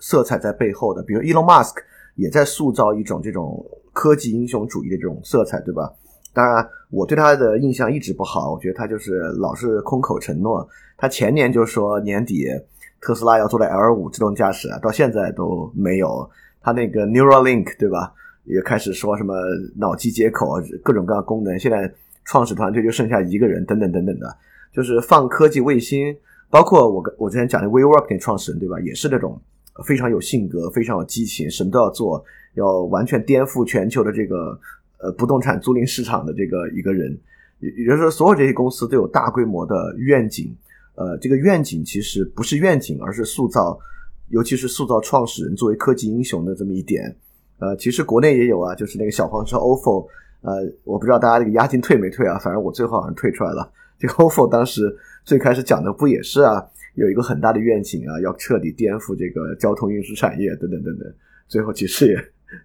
[0.00, 1.76] 色彩在背后的，比如 Elon Musk
[2.14, 5.92] 也在塑造一种这种科技英雄主义的这种色彩，对吧？
[6.34, 10.68] 当然，我对他的印象一直不好，我觉得他就是老是空口承诺。
[10.96, 12.44] 他前年就说年底
[13.00, 16.28] 特斯拉要做的 L 五自动驾驶啊，到现在都没有。
[16.60, 18.12] 他那个 Neuralink 对吧，
[18.44, 19.34] 也开始说什么
[19.76, 21.92] 脑机接口各种各样功能，现在
[22.24, 24.36] 创始团队就剩下一个人，等等等等的，
[24.72, 26.14] 就是放科技卫星，
[26.50, 29.40] 包括我跟我之前讲的 WeWork 的创始人对吧，也是那种。
[29.84, 34.58] 非常有性格，非常有激情，什么都要做，要完全颠覆全球的这个
[34.98, 37.18] 呃不动产租赁市场的这个一个人。
[37.60, 40.54] 也也就是说，所有这些公司都有大规模的愿景。
[40.94, 43.78] 呃，这个愿景其实不是愿景，而是塑造，
[44.28, 47.16] 尤其是塑造创始人作为科技英雄的这么一点。
[47.58, 50.06] 呃，其实国内也有啊，就是那个小黄车 ofo。
[50.40, 52.38] 呃，我不知道大家这个押金退没退啊？
[52.38, 53.68] 反正我最后好像退出来了。
[53.98, 56.64] 这个 ofo 当时最开始讲的不也是啊？
[56.98, 61.14] 有一个很大的愿景啊，要彻底颠覆这个交通运输产业，等等等等，
[61.46, 62.16] 最后其实也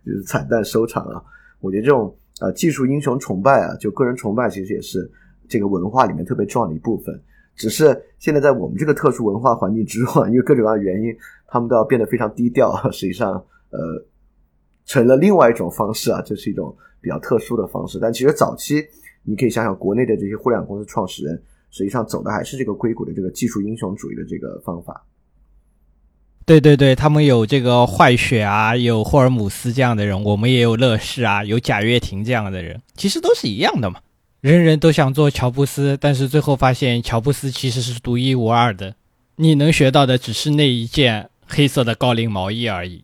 [0.03, 1.23] 就是惨淡收场啊。
[1.59, 5.09] 我觉得这种呃技术英雄崇拜啊，就个人崇拜，其实也是
[5.47, 7.21] 这个文化里面特别重要的一部分。
[7.55, 11.15] 只是现在在我们这个特殊文化环境之中，因为各种各样的原因，
[11.47, 12.75] 他们都要变得非常低调。
[12.91, 13.33] 实际上，
[13.69, 14.03] 呃，
[14.85, 17.99] 成了另外一种方式啊，这是一种比较特殊的方式。
[18.01, 18.83] 但其实早期，
[19.21, 21.39] 你可以想想国内的这些互联网公司创始人。
[21.73, 25.07] 实际上走的还是这个硅谷的这个技术英雄主义的这个方法。
[26.45, 33.99] 对对对，他们有这个坏血啊，有霍尔姆斯这样的人，我们也有乐视啊，有贾跃亭这样的人，其实都是一样的嘛。
[34.41, 38.95] 人人都想做乔布斯，但是最后发现乔布斯其实是独一无二的。
[39.37, 43.03] 你能学到的只是那一件黑色的高领毛衣而已。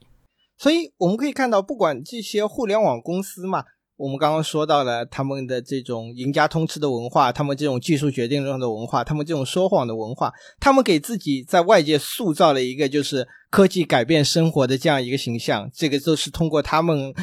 [0.57, 3.63] 所以我们可以看到，不管这些互联网公司嘛。
[3.99, 17.13] 我们刚刚说到了他们的这种赢家通吃的文化，他们这种技术决定论的文化，他们这种说谎的文化，他们给自己在外界塑造了一个就是科技改变生活的这样一个形象，这个都是通过他们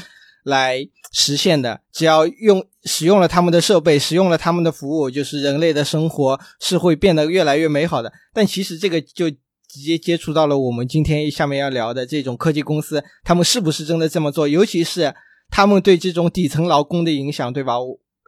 [0.44, 1.80] 来实现的。
[1.90, 8.12] 只要用使用了他们的设备，使用了他们的服务，就是人类的生活是会变得越来越美好的。
[8.34, 14.46] 但其实这个就直接接触到了我们今天下面要聊的这种科技公司，他们是不是真的这么做？
[14.46, 15.14] 尤其是。
[15.50, 17.74] 他们对这种底层劳工的影响，对吧？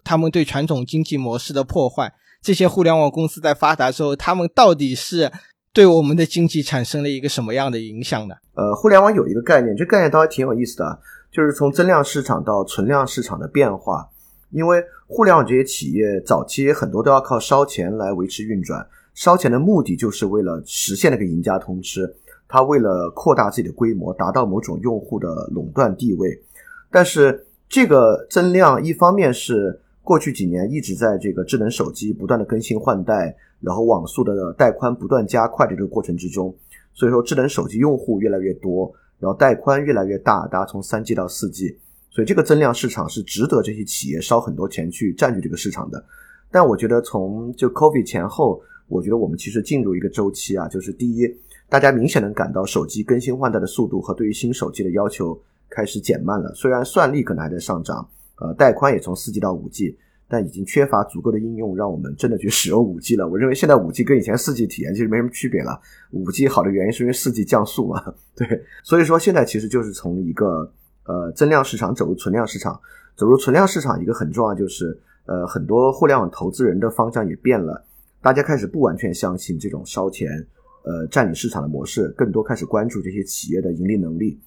[0.04, 5.30] 他们对传统经济模式的破坏，这些互联网公司在发达之后，他们到底是
[5.72, 8.34] 对我们的经济产生了一个什么样的影响呢？
[8.54, 10.98] 呃，互联网有一个概念，这概念倒还挺有意思的，
[11.30, 14.08] 就是从增量市场到存量市场的变化。
[14.50, 22.16] 因为互联网这些企业早期很多都要靠烧钱来维持运转，烧钱的目的就是为了实现那个赢家通吃，
[22.48, 26.42] 他为了扩大自己的规模，达到某种用户的垄断地位。
[26.90, 36.54] 但是这个增量一方面是过去几年一直在这个智能手机不断的更新换代，然后网速的带宽不断加快的这个过程之中，
[36.94, 41.76] 所以说智能手机用户越来越多，然后带宽越来越大，大家从三 G 到四 G，
[42.10, 46.02] 所以这个增量市场是值得这些企业烧很多钱去占据这个市场的。
[46.50, 51.28] 但我觉得从就 COVID 前后，我觉得我们其实进入一个周期啊，就是第一，
[51.68, 55.38] 大家明显能感到手机更新换代的速度和对于新手机的要求。
[55.70, 58.08] 开始减慢了，虽然算力可能还在上涨，
[58.40, 63.28] 呃，带宽也从四 G 到五 G，但已经缺乏足够的应用，让我们真的去使用五 G 了。
[63.28, 65.80] 我认为现在五 G 跟以前四 G 体验其实没什么区别了。
[66.10, 68.46] 五 G 好的原因是因为四 G 降速嘛， 对，
[68.82, 70.70] 所以说现在其实就是从一个
[71.04, 72.78] 呃增量市场走入存量市场，
[73.16, 77.84] 走入存量市场一个很重要就是呃很多互联网投资人的方向也变了，
[78.20, 80.46] 大家开始不完全相信这种烧钱
[80.84, 84.38] 呃占领市场的模式，更多开始关注这些企业的盈利能力。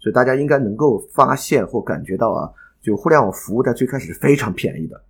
[0.00, 5.00] 所以大家应该能够发现或感觉到啊，就互联网服务在最开始是非常便宜的，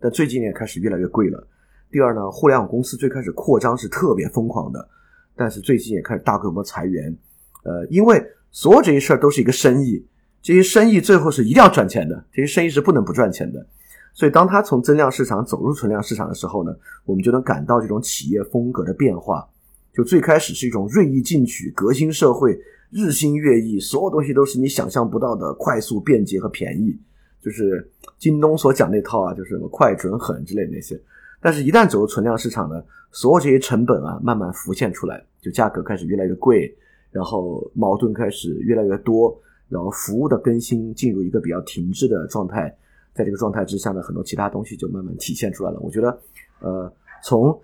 [0.00, 1.46] 但最近也开始越来越贵了。
[1.90, 4.88] 第二呢，互联网公司最开始扩张是特别疯狂的，
[5.36, 7.16] 但是最近也开始大规模裁员。
[7.64, 10.04] 呃，因为所有这些事儿都是一个生意，
[10.42, 13.64] 这些生意最后是一定要赚钱的，这些生意是不能不赚钱的。
[14.12, 16.74] 所以当它从增量市场走入存量市场的时候呢，
[17.04, 19.48] 我们就能感到这种企业风格的变化。
[19.94, 22.58] 就最开始是一种锐意进取、革新社会。
[22.94, 26.94] 日新月异，所有东西都是你想象不到的快速、便捷和便宜，
[27.40, 31.00] 就是京东所讲那套啊，就是什么快、准、狠之类的那些。
[31.40, 36.70] 但是，一旦走入存量市场呢，所有这些成本啊，慢慢浮现出来，就价格开始越来越贵，
[37.10, 39.34] 然后矛盾开始越来越多，
[39.70, 42.76] 然后服务的更新进入一个比较停滞的状态。
[43.14, 45.80] 在这个状态之下呢，很多其他东西就慢慢体现出来了。
[45.80, 46.20] 我觉得，
[46.60, 46.92] 呃，
[47.24, 47.58] 从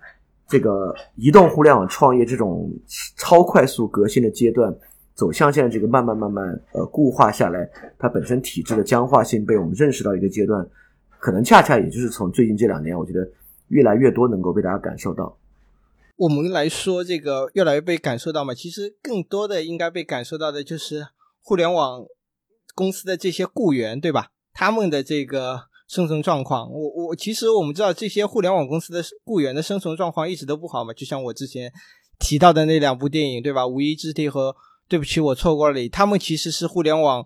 [0.49, 2.69] 这个移动互联网创业这种
[3.15, 4.75] 超快速革新的阶段。
[5.15, 10.65] 走向现在这个慢慢慢慢呃固化下来，它本身体制的僵化性被我们认识到一个阶段，
[11.19, 13.29] 可能恰恰也就是从最近这两年，我觉得
[13.67, 15.37] 越来越多能够被大家感受到。
[16.15, 21.07] 我们来说这个越来越被感受到嘛，其实更多的应该被感受到的就是
[21.41, 22.05] 互联网
[22.73, 24.27] 公司的这些雇员，对吧？
[24.53, 31.69] 他们的这个生存状况，我我其实我们知道这些互联网公司的雇员的生存状况一直都不好嘛，就像我之前
[32.17, 33.67] 提到的那两部电影，对吧？
[33.67, 34.55] 无一之地和。
[34.87, 35.87] 对不起，我错过了你。
[35.87, 37.23] 他们其实是互联网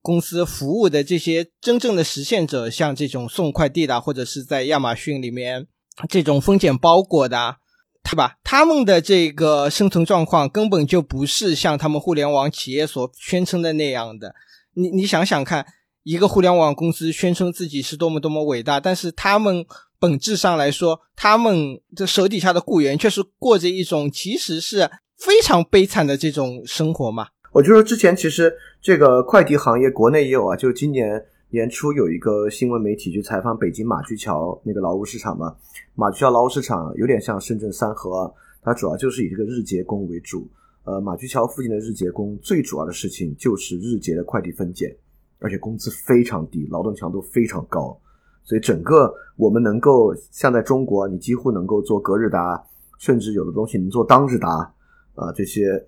[0.00, 5.66] 公司服务的这些真正的实现者，像这种送快递的，或者是在亚马逊里面
[6.08, 7.56] 这种分拣包裹的，
[8.02, 8.38] 对吧？
[8.42, 14.34] 他们的这个生存状况根本就不是像他们互联网企业所宣称的那样的。
[14.72, 15.66] 你你想想看，
[16.02, 19.64] 一个互联网公司宣称自己是多么多么伟大，但是他们
[19.98, 24.90] 本质上来说，他们这手底下的雇员却是过着一种其实是。
[25.20, 27.26] 非常悲惨的这种生活嘛？
[27.52, 35.54] 我就说之前其实这个快递行业国内也有啊，就今年年初有一个新闻媒体去采访北京马驹桥那个劳务市场嘛，
[35.94, 38.32] 马驹桥劳务市场有点像深圳三河，
[38.62, 40.48] 它主要就是以这个日结工为主。
[40.84, 44.96] 呃，马驹桥附近的日结工最主要的事情就是日结的快递分拣，
[45.40, 47.98] 而且工资非常低，劳动强度非常高，
[48.44, 52.62] 所以整个我们能够像在中国，你几乎能够做隔日达，
[52.98, 54.72] 甚至有的东西能做当日达。
[55.16, 55.86] 啊，这些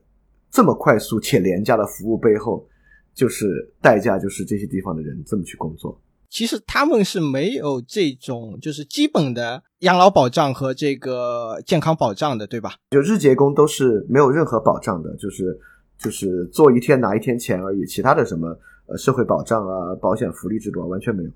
[0.50, 2.66] 这么快速且廉价的服务背后，
[3.14, 5.98] 就是代价，就是这些地方的人这么去工作。
[6.28, 12.74] 其实他们是没有这种就是基本的养老保障和这个健康保障的，对吧？
[12.90, 15.58] 就日结工都是没有任何保障的，就是
[15.98, 18.58] 就是做一天拿一天钱而已，其他的什么
[18.96, 21.30] 社会保障啊、保险福利制度啊，完全没有。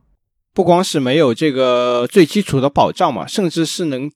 [0.54, 4.10] 不光是没有这个最基础的保障嘛，甚至是能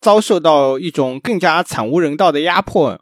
[0.00, 2.98] 遭受到一种更加惨无人道的压迫。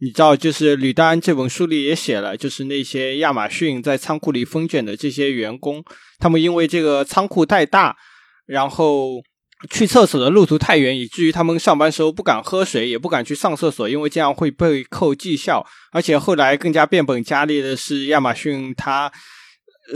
[0.00, 5.82] 你知道，就是吕丹这本书里也写了，就是那些亚马逊在仓库里封卷的这些员工，
[6.18, 7.96] 他们因为这个仓库太大，
[8.44, 9.22] 然后
[9.70, 15.66] 去厕所的路途太远，以至于他们上班时候不敢喝水，也不敢去上厕所，因为这样会被扣绩效。
[15.92, 19.10] 而且后来更加变本加厉的是，亚马逊它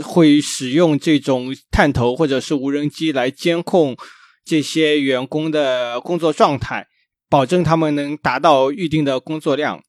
[0.03, 3.95] 会使用这种探头或者是无人机来监控
[4.45, 6.87] 这些员工的工作状态，
[7.29, 9.81] 保证他们能达到预定的工作量。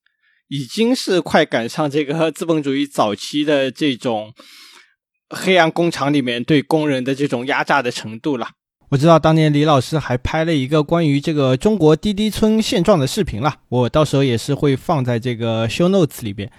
[0.49, 4.35] 已经是快赶上这个资本主义早期的这种
[5.29, 8.49] 黑暗工厂里面对工人的这种压榨的程度了。
[8.91, 16.51] 我知道当年李老师还拍了一个关于这个中国滴滴村现状的视频了，我到时候也是会放在这个 show notes 里边。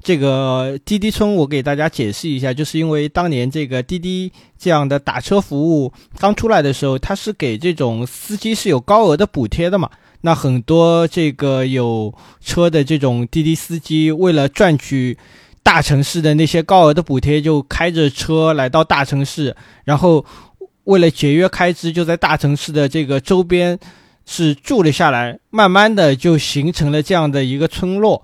[0.00, 9.90] 这个滴滴村，我给大家解释一下，就是因为当年这个滴滴这样的打车服务刚出来的时候，它是给这种司机是有高额的补贴的嘛。
[10.20, 15.18] 那很多这个有车的这种滴滴司机，为了赚取
[15.64, 20.24] 大城市的那些高额的补贴，就开着车来到大城市，然后
[20.90, 23.78] 为了节约开支，就在大城市的这个周边
[24.26, 28.20] 是住了下来，慢慢的就形成了这样的一个村落。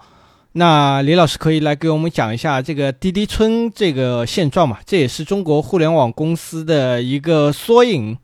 [0.50, 4.78] 那李老师可以来给我们讲一下这个滴滴村这个现状嘛？
[4.84, 8.18] 这也是中国互联网公司的一个缩影。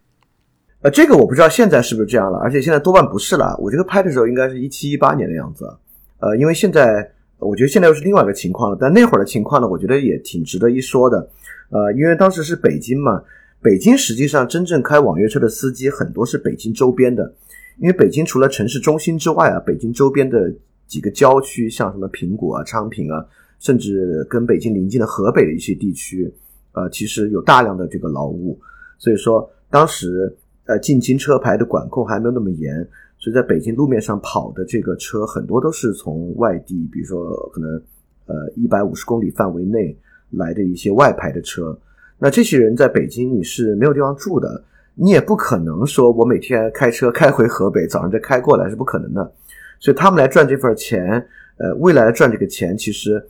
[0.80, 3.56] 呃，这个我不知道现在是不是这样了，而且现在多半不是了。
[3.60, 5.72] 我这个拍的时候应该是一七一八年的样子。
[6.18, 8.76] 呃，因为现在我觉得现在又是另外一个情况了。
[8.80, 11.28] 但那会儿的情况呢，我觉得也挺值得一说的。
[11.70, 13.22] 呃，因为当时是北京嘛，
[13.62, 17.32] 北京实际上真正开网约车的司机很多是北京周边的，
[17.78, 20.52] 因为北京除了城市中心之外啊，北京周边的。
[20.88, 23.24] 几个郊区，像什么苹果啊、昌平啊，
[23.60, 26.30] 甚至跟北京邻近的河北的一些地区，
[26.72, 28.60] 呃，其实有大量的这个劳务。
[28.98, 30.30] 所以说，当时
[30.66, 32.86] 呃进京车牌的管控还没有那么严，
[33.18, 37.82] 所以在北京路面上跑的这个车很多都是从外地，比如说可能
[38.26, 39.96] 呃一百五十公里范围内
[40.28, 41.74] 来的一些外牌的车。
[42.22, 44.62] 那这些人在北京你是没有地方住的，
[44.94, 49.32] 你也不可能说我每天开车开回河北，早上再开过来是不可能的。
[49.80, 53.20] 所以他们来赚这份钱，呃，未来赚这个钱，其实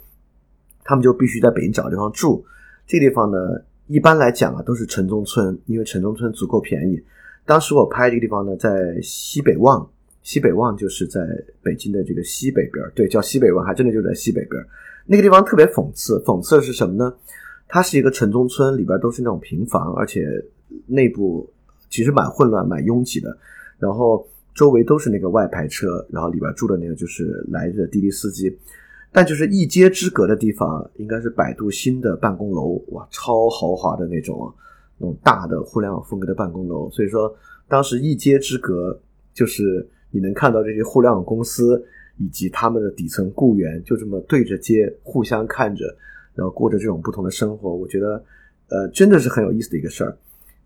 [0.85, 2.45] 他们就必须在北京找地方住。
[2.87, 3.39] 这个地方呢，
[3.87, 7.03] 一般来讲啊，都是城中村，因为城中村足够便宜。
[7.47, 9.89] 当时我拍这个地方呢，在西北望，
[10.23, 11.27] 西北望就是在
[11.63, 14.63] 北京的这个西北边对，叫西北望，还真的就在西北边
[15.07, 17.15] 那个地方特别讽刺，讽刺的是什么呢？
[17.73, 20.21] 它是一个城中村，里边都是那种平房，而且
[20.87, 21.51] 内部
[21.89, 23.37] 其实蛮混乱、蛮拥挤的，
[23.79, 24.25] 然后。
[24.55, 28.55] 周围都是那个外牌车，然后里边住的那个就是来的滴滴司机，
[29.11, 34.53] 但就是一街之隔的地方，应该是百度新的办公楼，哇，超豪华的那种，
[34.99, 36.91] 那种大的互联网风格的办公楼。
[36.91, 37.35] 所以说，
[37.67, 39.01] 当时一街之隔，
[39.33, 41.83] 就是你能看到这些互联网公司
[42.19, 45.87] 以及他们的底层雇员，就这么对着街互相看着，
[46.35, 47.75] 然后过着这种不同的生活。
[47.75, 48.25] 我觉得，
[48.69, 50.17] 呃，真的是很有意思的一个事儿。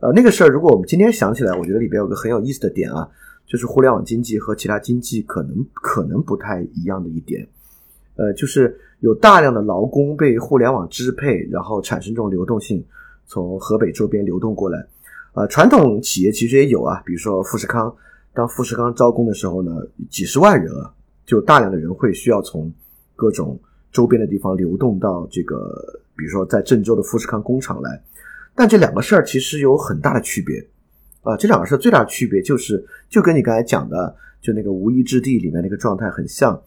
[0.00, 3.08] 呃，那个事儿，如果我们今天想起来，我觉得里边有个很有意思的点啊。
[3.48, 7.46] 就是互联网经济和其他经济可能可能不太一样的一点，
[8.16, 12.84] 呃，就是有大量的劳工被互联网支配，然后产生这种流动性，
[13.24, 14.84] 从河北周边流动过来。
[15.34, 17.94] 呃，传统企业其实也有啊，比如说富士康，
[18.34, 20.92] 当富士康招工的时候呢，几十万人啊，
[21.24, 22.68] 就大量的人会需要从
[23.14, 23.56] 各种
[23.96, 28.02] 周边的地方流动到这个，比如说在郑州的富士康工厂来。
[28.54, 30.62] 但这两个事儿其实有很大的区别。
[31.22, 36.62] 啊，这两个事儿最大的区别，就是就跟你刚才讲的，就那个无依之地里面那个状态很像，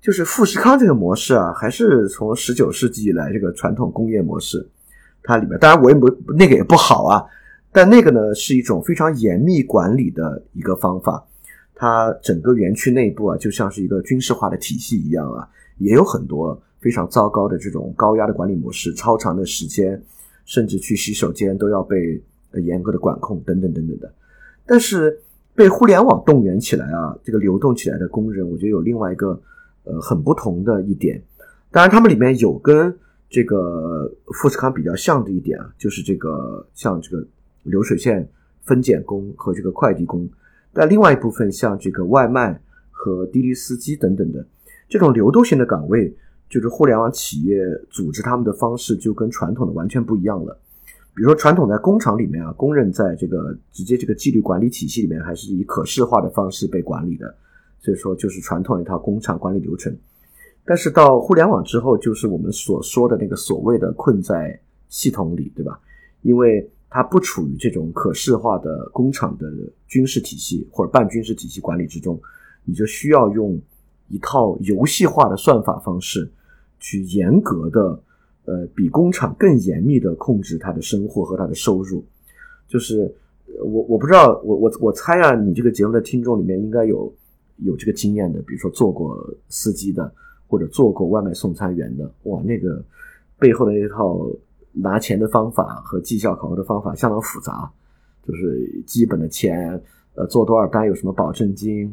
[0.00, 4.68] 就是富士康这个模式啊，还是从十九世纪以来这个传统工业模式，
[5.22, 6.06] 它里面当然我也不
[6.36, 7.24] 那个也不好啊，
[7.72, 11.24] 但那个呢是一种非常严密管理的一个方法，
[11.74, 15.48] 它整个园区内部啊就像是一个军事化的体系一样啊，
[15.78, 20.02] 也有很多非常糟糕的这种高压的管理模式，超长的时间，
[20.44, 22.22] 甚至去洗手间都要被。
[22.62, 24.14] 严格的管控等等等等的，
[24.64, 25.18] 但是
[25.56, 29.36] 被互联网动员起来啊，这个流动起来的工人，我觉得有另外一个
[29.82, 31.20] 呃很不同的一点。
[31.72, 32.96] 当然，他们里面有跟
[33.28, 37.26] 这个富士康比较像的一点啊，就是这个像这个
[37.64, 38.24] 流水线
[38.62, 40.30] 分拣工和这个快递工。
[40.72, 42.62] 但另外一部分像这个外卖
[42.92, 44.46] 和滴滴司机等等的
[44.88, 46.14] 这种流动性的岗位，
[46.48, 47.58] 就是互联网企业
[47.90, 50.58] 组织他们的方式就跟传统的完全不一样了。
[51.14, 57.32] 比如说，传统在工厂里面啊，工人在这个直接这个纪律管理体系里面，还是以可视化的方式被管理的，
[57.78, 59.96] 所以说就是传统一套工厂管理流程。
[60.64, 64.58] 但是到互联网之后，就是我们所说的那个所谓的困在
[64.88, 65.78] 系统里，对吧？
[66.22, 69.46] 因为它不处于这种可视化的工厂的
[69.86, 72.20] 军事体系或者半军事体系管理之中，
[72.64, 73.60] 你就需要用
[74.08, 76.30] 一套游戏化的算法方式
[76.78, 78.00] 去严格的。
[78.46, 82.04] 呃，比工厂更严密的控制他的生活和他的收入，
[82.68, 83.10] 就是
[83.58, 87.10] 我我不知道，我我我猜啊，你这个节目的听众里面应该有
[87.60, 90.12] 有这个经验的，比如说做过司机的，
[90.46, 92.84] 或者做过外卖送餐员的，哇，那个
[93.38, 94.28] 背后的那套
[94.72, 97.72] 拿钱的方法和绩效考核的方法相当复杂，
[98.28, 99.82] 就是基本的钱，
[100.16, 101.90] 呃，做多少单有什么保证金，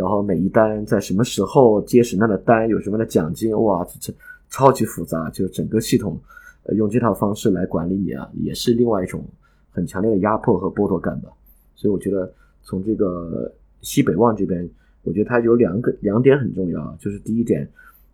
[0.00, 4.12] 然后每一单在什么时候接什么样的单有什么样的奖金，哇，这。
[4.52, 6.18] 超级复杂，就整个系统，
[6.64, 9.24] 呃，用这套方式来管理你啊，也是另外一种
[9.70, 11.30] 很强烈的压迫和剥夺感吧。
[11.76, 12.28] 所以我觉得
[12.64, 13.48] 从这个
[13.80, 14.68] 西北望这边，
[15.04, 17.64] 我觉得它有两个两点很重要，就是第一点，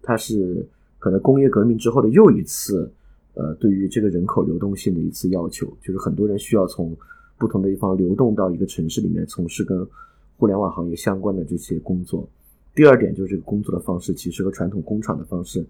[0.02, 0.62] 它是
[0.98, 2.92] 可能工业革命之后的又一次，
[3.32, 6.94] 呃，对于这个人口流动性的一次要求，就是很多人需要从
[7.38, 9.88] 不同的地方流动到一个城市里面从事跟
[10.36, 12.28] 互联网行业相关的这些工作。
[12.74, 15.64] 第二点就是这个工作的方式其实和传统工厂的方式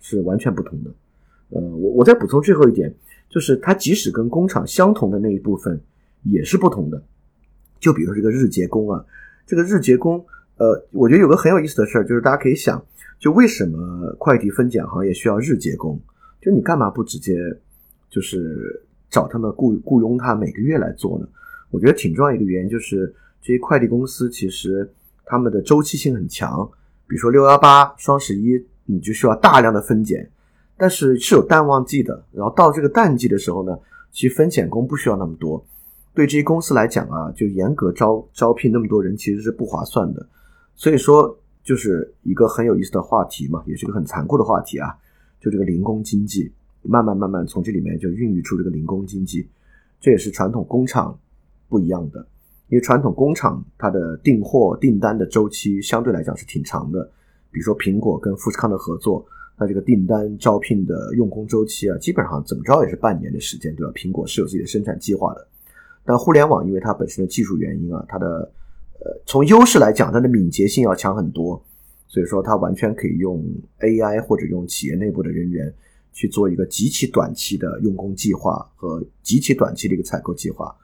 [0.00, 0.90] 是完全不同的。
[1.50, 2.94] 呃，我我再补充最后一点，
[3.28, 5.80] 就是它即使跟工厂相同的那一部分
[6.22, 7.02] 也是不同的。
[7.80, 9.04] 就比如说这个日结工啊，
[9.46, 10.24] 这个日结工，
[10.58, 12.84] 呃，我觉得有个很有意思的事儿，就是大家可以想，
[13.18, 15.98] 就为什么快递分拣行业需要日结工？
[16.42, 17.34] 就你干嘛不直接
[18.10, 21.26] 就是找他们雇雇佣他每个月来做呢？
[21.70, 24.92] 我觉得挺重要一个原因就是这些快递公司其实
[25.24, 26.68] 他们的周期性很强，
[27.06, 30.28] 比如说六幺八、双十一，你就需要大量的分拣，
[30.76, 33.78] 但是是有淡旺季的，然后到这个淡季的时候呢，
[34.12, 35.64] 其实分拣工不需要那么多。
[36.12, 40.26] 对这些公司来讲啊，就严格招招聘那么多人，其实是不划算的。
[40.74, 44.94] 所以说，就是一个很有意思的话题嘛，也是个很残酷的话题啊。
[45.40, 49.48] 就这个零工经济，慢慢慢慢从这里面就孕育出这个零工经济，
[50.00, 51.16] 这也是传统工厂
[51.68, 52.26] 不一样的。
[52.70, 57.04] 因为传统工厂它的订货订单的周期相对来讲是挺长的，
[57.50, 59.26] 比如说苹果跟富士康的合作，
[59.58, 63.92] 那这个订单招聘的用工周期啊，基本上怎么着也是半年的时间，对吧？
[63.94, 65.46] 苹果是有自己的生产计划的。
[66.04, 68.50] 但互联网因为它本身的技术原因啊，它的
[69.00, 71.60] 呃从优势来讲，它的敏捷性要强很多，
[72.06, 73.44] 所以说它完全可以用
[73.80, 75.72] AI 或者用企业内部的人员
[76.12, 80.74] 去做一个极其短期的用工计划和极其短期的一个采购计划，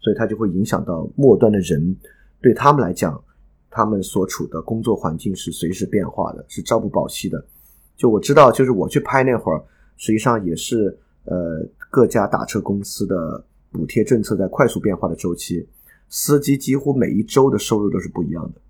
[0.00, 1.96] 所以它就会影响到末端的人，
[2.40, 3.22] 对他们来讲，
[3.70, 7.44] 他们所处的工作环境是随时变化的，是朝不保夕的。
[7.96, 9.62] 就我知道，就是我去拍那会儿，
[9.96, 13.44] 实际上也是呃各家打车公司的。
[13.70, 15.68] 补贴政策在快速变化的周期，
[16.08, 18.60] 司机几乎每一周的收入都是不一样的，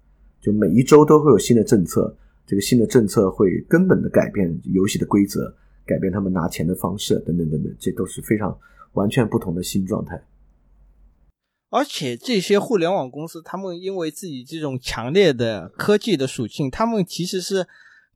[0.41, 2.13] 就每一周都会有新的政策，
[2.45, 5.55] 这个新的政策会根本的改变游戏的规则，
[5.87, 8.59] 改变他们拿钱的方式，等等等等，这都是非常
[8.95, 10.21] 完全不同的新状态。
[11.71, 17.67] 而且这些互联网公司，他们因为自己这种强烈的科技的属性，他们其实是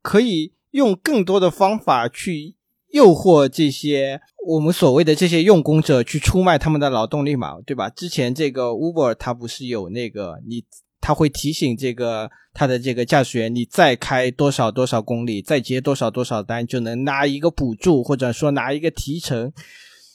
[0.00, 2.54] 可以用更多的方法去。
[2.92, 7.88] 诱惑这些我们所谓的这些用工者去出卖他们的劳动力嘛，对吧？
[7.88, 10.62] 之前这个 Uber 它不是有那个你，
[11.00, 19.50] 他会提醒这个他的这个驾驶员，你再开多少多少公里，再接多少多少单，就能拿一个补助，或者说拿一个提成。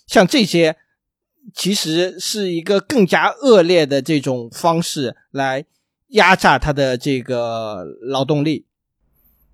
[0.06, 0.76] 像这些，
[1.54, 5.66] 其实是一个更加恶劣的这种方式来
[6.10, 8.66] 压榨他的这个劳动力。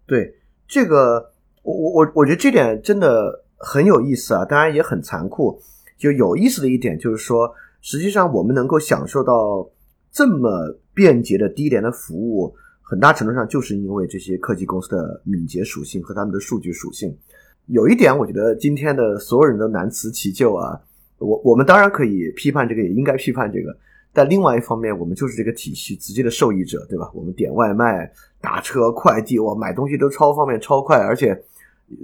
[0.06, 0.36] 对
[0.68, 1.32] 这个。
[1.66, 5.62] 我我我我觉得这点真的很有意思啊，当然也很残酷。
[5.98, 9.66] 就有意思的一点就是说，实际上我们能够享受到
[10.12, 17.18] 这么便捷的低廉的服务，很大程度上就是因为这些科技公司的敏捷属性和他们的数据属性。
[17.68, 20.78] 有一点，我觉得今天的所有人都难辞其咎啊。
[21.18, 23.76] 我我们当然可以批判这个，也应该批判这个。
[24.12, 27.10] 但另外一方面，我们就是这个体系直接的受益者，对吧？
[27.14, 31.42] 我们点外卖、打车、快递，哇，买东西都超方便、超快，而且。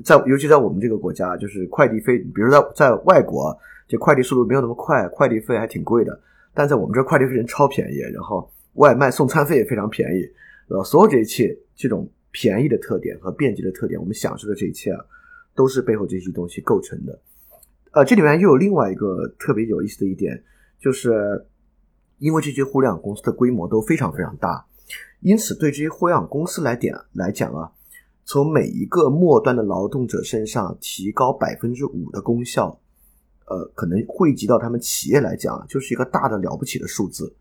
[0.03, 3.57] 在尤其在我们这个国家，就是快递费，比如在在外国，
[3.88, 6.20] 这快递速度没有那么快，快递费还挺贵的。
[6.53, 10.30] 但在我们这快递费超便宜，然后外卖送餐费也非常便宜。
[10.68, 15.03] 呃，所有这一切这种便宜的特点和便捷的特点，我们享受的这一切啊，
[15.55, 17.18] 都是背后这些东西构成的。
[17.92, 20.44] 呃，这里面又有另外一个特别有意思的一点，
[20.80, 21.48] 就是
[22.20, 24.66] 因为这些互联网公司的规模都非常非常大，
[25.22, 27.72] 因此对这些互联网公司来点来讲啊。
[28.26, 32.80] 从每一个末端的劳动者身上提高百分之五的功效，
[33.46, 37.34] 呃，可能汇集到他们企业来讲，就是一个大的了不起的数字，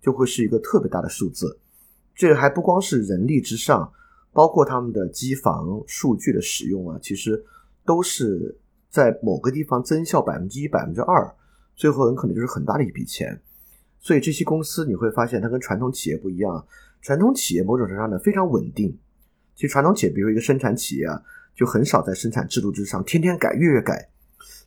[0.00, 1.58] 就会是一个特别大的数字。
[2.14, 3.92] 这还不光是人力之上，
[4.32, 7.44] 包括他们的机房数据的使用啊，其实
[7.84, 8.56] 都是
[8.90, 11.34] 在某个地方增效百分之一、百分之二，
[11.76, 13.40] 最后很可能就是很大的一笔钱。
[14.00, 16.66] 所以这些公司你会发现，它跟传统企业不一样，
[17.02, 18.96] 传统企业某种程度上呢非常稳定。
[19.54, 21.20] 其实传统企业，比如一个生产企业啊，
[21.54, 24.08] 就很少在生产制度之上天天改、月月改。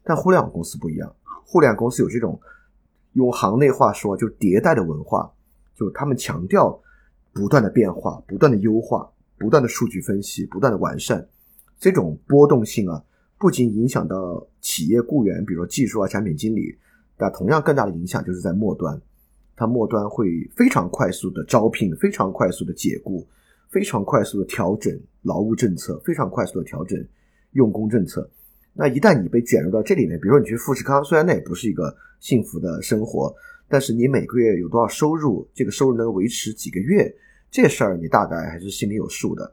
[0.04, 1.16] 但互联网公司不一样，
[1.46, 2.40] 互联网公司有这种
[3.14, 5.32] 用行内话说，就迭代的文化，
[5.76, 6.78] 就他们强调
[7.32, 11.26] 不断的变化、不断的优化、不断的数据分析、不断的完善。
[11.80, 13.02] 这种波动性啊，
[13.42, 16.74] 不仅影响到企业雇员，比如说技术啊、产品经理，
[17.18, 19.02] 但同样更大的影响就是在末端，
[19.56, 23.28] 它末端会非常快速的招聘，非常快速的解雇。
[23.72, 27.02] 非常快速的调整劳务政策，非常快速的调整
[27.54, 28.30] 用工政策。
[28.74, 33.34] 那一旦你被卷入到这里面，比如说你去富士康，虽然那也不是一个幸福的生活，
[33.70, 37.16] 但是你每个月有多少收入，这个收入能维持几个月，
[37.50, 39.50] 这事儿你大概还是心里有数的。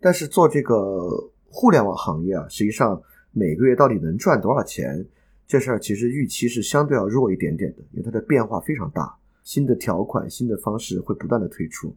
[0.00, 2.98] 但是做这个互联网行业啊，实际上
[3.32, 5.04] 每个月到底能赚多少钱，
[5.46, 9.14] 这事儿其实预期是相对要弱一点点的，因为它的变化非常大，
[9.44, 11.94] 新的条款、新的方式会不断的推出。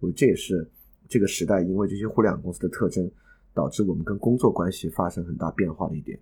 [0.00, 0.68] 我这也是
[1.08, 3.10] 这个时代因为这些互联网公司的特征，
[3.52, 6.18] 导致我们跟工作关系发生很大变化的一点。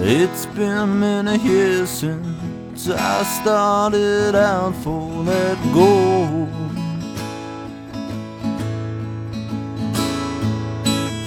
[0.00, 2.37] It's been many years since
[2.86, 6.46] I started out for that goal.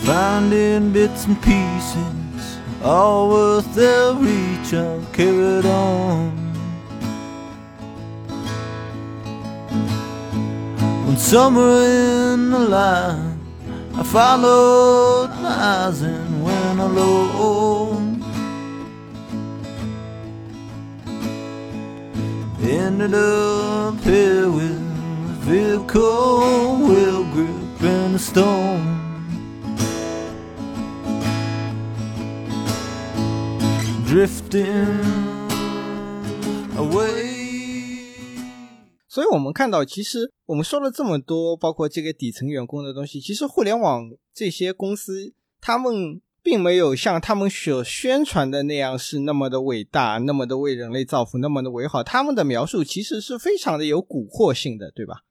[0.05, 6.31] Finding bits and pieces, all worth their reach, I've carried on.
[11.05, 13.39] When somewhere in the line,
[13.95, 18.10] I followed eyes and went alone.
[22.63, 24.79] Ended up here with
[25.41, 28.99] vehicle wheel grip and a stone.
[34.05, 34.99] Drifting
[36.77, 37.39] away.
[39.07, 52.03] 所以，我们看到，其实我们说了这么多，包括这个底层员工的东西，其实互联网这些公司，他们并没有像他们所宣传的那样是那么的伟大，那么的为人类造福，那么的美好。
[52.03, 55.21] 他们的描述其实是非常的有蛊惑性的，对吧？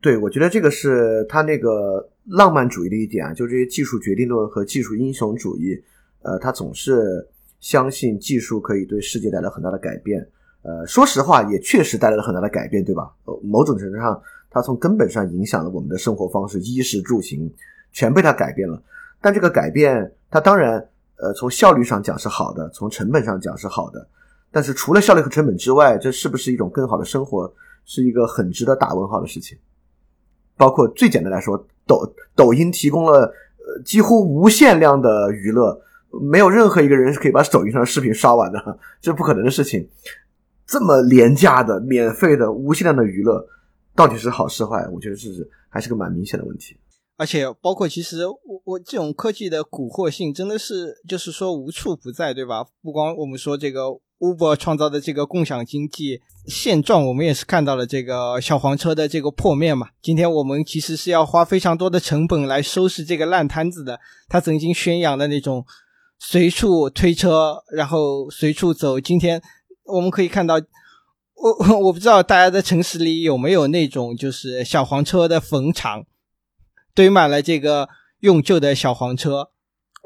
[0.00, 5.82] 对，我觉得这个是他那个浪漫主义的一点啊，就这些技术决定论和技术英雄主义。
[6.22, 7.26] 呃，他总是
[7.60, 10.26] 相信技术可以对世界带来很大的改变。
[10.62, 13.12] 呃，说实话，也确实带来了很大的改变，对吧？
[13.42, 17.52] 某种程度上，它从根本上影响了我们的生活方式，衣食住行
[17.92, 18.82] 全被它改变了。
[19.20, 20.78] 但这个改变，它当然，
[21.16, 24.06] 呃，从效率上讲是好的，从成本上讲是好的。
[24.50, 27.52] 但是除了效率和成本之外，这是不是一种更好的生活，
[27.84, 29.58] 是一个很值得打问号的事情。
[30.56, 33.20] 包括最简单来说，抖抖音提供了
[33.58, 35.78] 呃几乎无限量的娱乐，
[36.10, 39.86] 没有任何一个人是可以把抖音上的视频刷完的， 这是不可能的事情。
[40.66, 43.46] 这么廉价的、免费的、无限量的娱乐，
[43.94, 44.88] 到底是好是坏？
[44.88, 46.76] 我觉得这是还是个蛮明显的问题。
[47.16, 52.66] 而且包括其实我我这种科技的蛊惑性真的是就是说无处不在，对吧？
[52.82, 53.84] 不光我们说这个
[54.18, 59.88] Uber 创造的这个共享经济现状，我们也是看到了这个小黄车的这个破灭嘛。
[60.02, 63.98] 今天我们其实是要花非常多的成本来收拾这个烂摊子的。
[64.28, 65.64] 他曾经宣扬的那种
[66.18, 69.00] 随处推车，然后随处走。
[69.00, 69.40] 今天
[69.84, 76.04] 我们可以看到，我我不知道大家在城市里有没有那种就是小黄车的坟场。
[76.96, 77.90] 堆满了这个
[78.20, 79.50] 用旧的小黄车，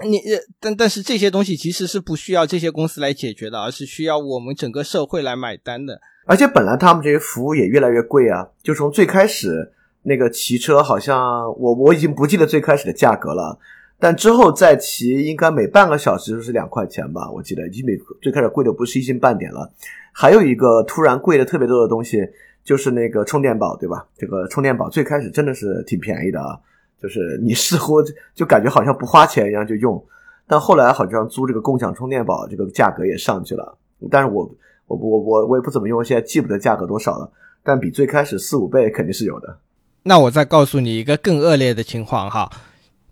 [0.04, 0.20] 你
[0.58, 6.00] 但但是这些东西其实是不需要这些公司来解决的，而是需要我们整个社会来买单的。
[6.26, 9.72] 而且本来他们这些服务也越来越贵啊，就从最开始
[10.02, 13.58] 那个骑车，好像我我已经不记得最开始的价格了，
[14.00, 19.72] 但之后再骑应该每半个小时就是两块钱吧，我记得已经每最开始贵的不是一星半点了。
[20.12, 22.18] 还有一个突然贵的特别多的东西，
[22.64, 24.08] 就是那个充电宝，对吧？
[24.18, 26.58] 这个充电宝最开始真的是挺便宜的啊。
[27.02, 28.02] 就是你似乎
[28.34, 30.04] 就感觉好像不花钱一样就用，
[30.46, 33.76] 但后来好像租这个共享充电宝这个价格也上去了。
[34.10, 34.50] 但是我
[34.86, 37.30] 我我我我也不怎么用，现在记不得价格多少了。
[37.62, 39.58] 但比最开始四五倍肯定是有的。
[40.02, 42.50] 那我再告诉你一个更恶劣的情况哈，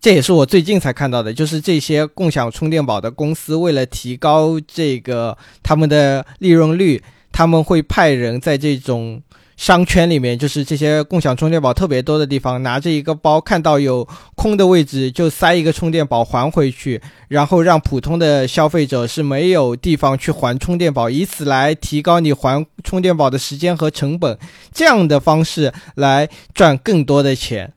[0.00, 9.22] 这也是我最近才看到的，就是这些共享充电宝的公司为了提高这个他们的利润率，他们会派人在这种。
[9.58, 14.06] 商圈里面就是这些共享充电宝特别多的地方，拿着一个包，看到有
[14.36, 24.38] 空的位置就塞一个充电宝还回去，然后让普通的消费者是没有地方去还充电宝，以此来提高你还充电宝的时间和成本，
[24.72, 27.72] 这样的方式来赚更多的钱。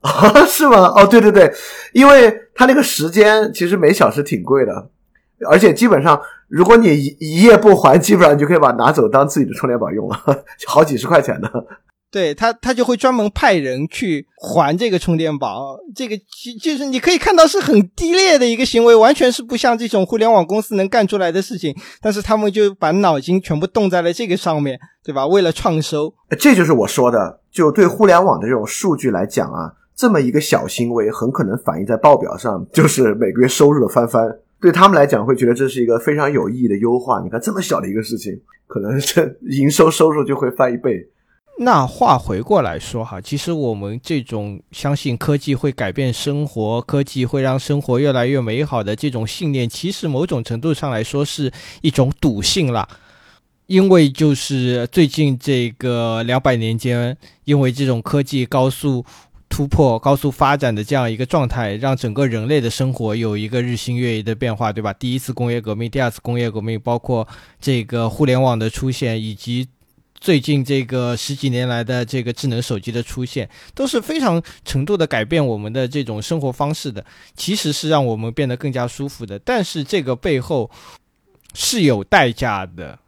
[0.00, 0.92] 啊，是吗？
[0.96, 1.52] 哦，对对对，
[1.92, 4.90] 因为他那个时间其实每小时挺贵的，
[5.48, 6.20] 而且基本上。
[6.48, 10.18] 如果你一一夜不还，基本上你就可以把拿走当自己的充电宝用了，
[10.66, 11.50] 好几十块钱的。
[12.10, 15.76] 对他，他就会专门派人去还这个充电宝。
[15.94, 16.16] 这个
[16.58, 21.76] 就是你可以看到是很低劣的一个行为，完全是不像这种互联网公司能干出来的事情。
[22.00, 25.26] 但是他们就把脑筋全部动在了这个上面，对吧？
[25.26, 27.40] 为了创收，这就是我说的。
[27.52, 34.26] 就对互联网的这种数据来讲啊，这么一个小行为，很可能反映在报表上，就是每个月收入的翻番。
[34.60, 37.20] 对他们来讲，会觉得这是一个非常有意义的优化。
[37.22, 41.08] 你看，这么小的一个事情，可能这 营收收入就会翻一倍。
[41.60, 51.52] 那话回过来说哈，其实我们这种相信科技会改变生活，科技会让生活越来越美好的这种信念，其实某种程度上来说是
[51.82, 52.88] 一种笃信了。
[53.66, 59.04] 因为就是最近这个两百年间，因为这种科技高速
[59.48, 64.92] 突破、高速发展的这样一个状态，让整个人类的生活有一个日新月异的变化，对吧？
[64.92, 67.26] 第一次工业革命、第二次工业革命，包括
[67.60, 69.68] 这个互联网的出现，以及。
[70.20, 79.38] 最近这个十几年来的这个智能手机的出现，都是非常程度的改变我们的这种生活方式的，其实是让我们变得更加舒服的。
[79.38, 80.68] 但是这个背后
[81.54, 82.98] 是有代价的，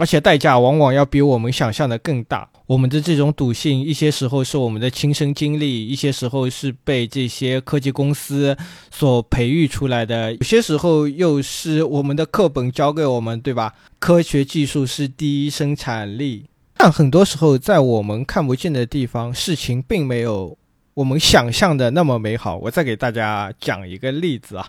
[0.00, 2.48] 而且代价往往要比我们想象的更大。
[2.66, 8.56] 我们的这种笃信，一些时候是我们的亲身经历，一些时候是被这些科技公司
[8.90, 13.74] 所培育出来的，有些时候又是我们的课本教给我们，对吧？
[13.98, 16.46] 科学技术是第一生产力，
[16.78, 20.56] 但很多时候在我们看不见的地方，事情并没有
[20.94, 22.56] 我们想象的那么美好。
[22.56, 24.66] 我再给大家讲一个例子啊，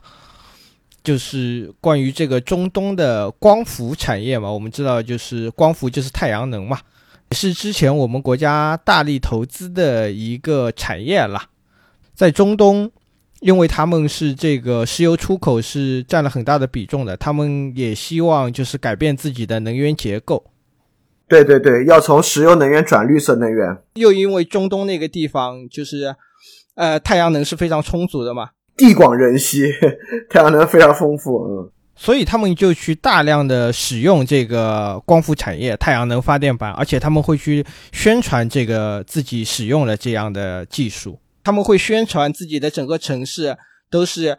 [1.06, 6.80] 就是关于这个中东的光伏产业嘛，我们知道，就是光伏就是太阳能嘛。
[7.32, 11.43] 是之前我们国家大力投资的一个产业了，
[12.14, 12.91] 在中东，
[13.39, 20.43] 因为他们是这个石油出口是占了很大的比重的，他们也希望就是改变自己的能源结构。
[21.28, 23.76] 对对对，要从石油能源转绿色能源。
[23.95, 26.16] 又因为中东那个地方就是，
[26.76, 29.71] 呃，太阳能是非常充足的嘛，地广人稀，
[30.30, 31.71] 太阳能非常丰富，嗯。
[31.97, 41.17] 所以他们就去大量的使用这个光伏产业、太阳能发电板，而且他们会去宣传这个自己使用了这样的技术。
[41.41, 43.57] 他们会宣传自己的整个城市
[43.89, 44.38] 都是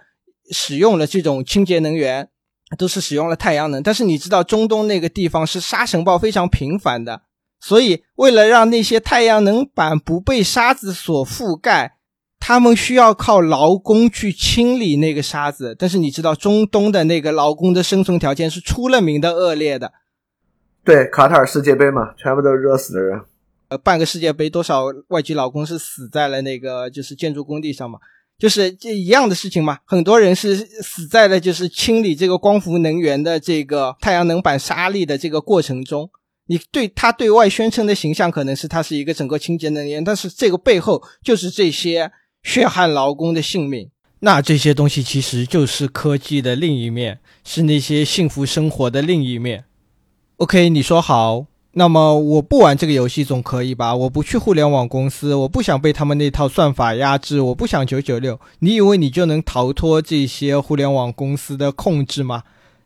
[0.50, 2.28] 使用了这种清洁能源，
[2.76, 3.82] 都是使用了太阳能。
[3.82, 7.22] 但是你知道，中东那个地方是沙尘暴非常频繁的，
[7.58, 11.95] 所以为了让那些太阳能板不被沙子所覆盖。
[12.48, 19.92] 他们需要靠劳工去清理那个沙子，但是你知道中东的那个劳工的生存条件是出了名的恶劣的。
[20.84, 23.20] 对，卡塔尔世界杯嘛，全部都是热死的人。
[23.66, 27.98] 呃，半个世界杯多少外籍劳工是死在了那个就是建筑工地上嘛？
[28.38, 29.78] 就是这一样的事情嘛。
[29.84, 36.08] 很多人是死在了就是清理这个光伏能源的这个太阳能板沙粒的这个过程中。
[36.46, 42.12] 你对他对外宣称的形象可能是他是一个整个清洁能源，但是这个背后就是这些。
[42.46, 43.90] 血汗劳工的性命，
[44.20, 49.64] 那这些东西其实就是科技的另一面，是那些幸福生活的另一面。
[50.36, 53.96] OK，你说好，那么我不玩这个游戏总可以吧？
[53.96, 58.40] 我不去互联网公司，我不想被他们那套算法压制，我不想九九六。
[58.60, 62.44] 你以为你就能逃脱这些互联网公司的控制吗？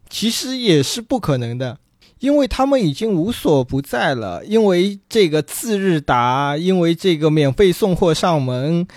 [0.09, 1.77] 其实也是不可能的，
[2.21, 4.43] 因为他们已经无所不在了。
[4.47, 8.89] 因为这个次日达，因为这个免费送货上门。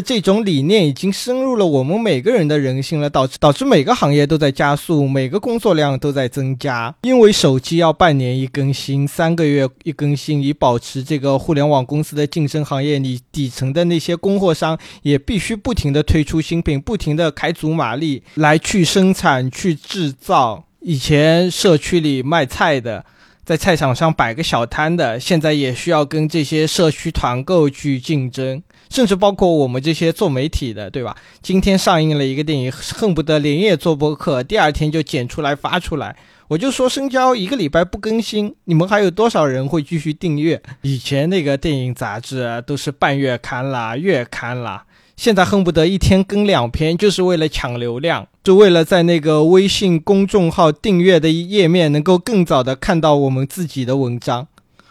[0.00, 6.94] 这种理念已经深入了我们每个人的人性了，导致导致每个行业都在加速，每个工作量都在增加。
[7.02, 20.64] 因为手机要半年一更新，三个月一更新，以保持这个互联网公司的竞争行业，你底层的那些供货商也必须不停的推出新品，不停的开足马力来去生产、去制造。
[20.80, 23.04] 以前社区里卖菜的，
[23.44, 28.62] 在菜场上摆个小摊的，现在也需要跟这些社区团购去竞争。
[28.90, 31.16] 甚至包括我们这些做媒体的，对吧？
[31.42, 36.16] 今天上映了一个电影，恨不得连夜做播客，第二天就剪出来发出来。
[36.46, 40.62] 我就说深交一个礼拜不更新，你们还有多少人会继续订阅？
[40.82, 44.84] 以前那个电影杂志都是半月刊啦、月刊啦，
[45.16, 54.46] 现在恨不得一天更两篇，就是为了抢流量，就为了在那个微信公众号订阅的页面能够更早的看到我们自己的文章，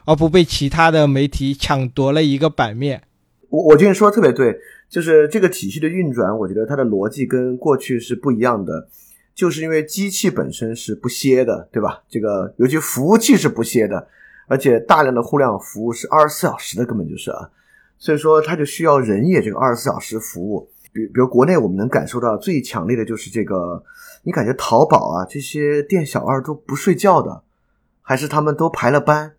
[0.05, 3.03] 而不被其他的媒体抢夺了一个版面。
[3.53, 8.87] 我我觉得说的特别对，就是这个体系的运转，我觉得它的逻辑跟过去是不一样的，
[9.35, 12.01] 就是因为机器本身是不歇的，对吧？
[12.09, 14.07] 这个尤其服务器是不歇的，
[14.47, 17.51] 而且大量的互联网服务是二十四小时的，根本就是啊，
[17.99, 20.67] 所以说它就需要人也这个二十四小时服务。
[20.91, 23.83] 比比如国内我们能感受到最强烈的就是这个，
[24.23, 27.43] 你感觉淘宝啊这些店小二都不睡觉的，
[28.01, 29.33] 还是他们都排了班？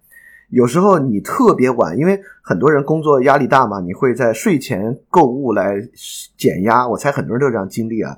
[0.51, 5.77] 有时候你特别晚，因为很多人工作压力大嘛，你会在睡前购物来
[6.37, 6.87] 减压。
[6.87, 8.17] 我猜很多人都有这样经历啊。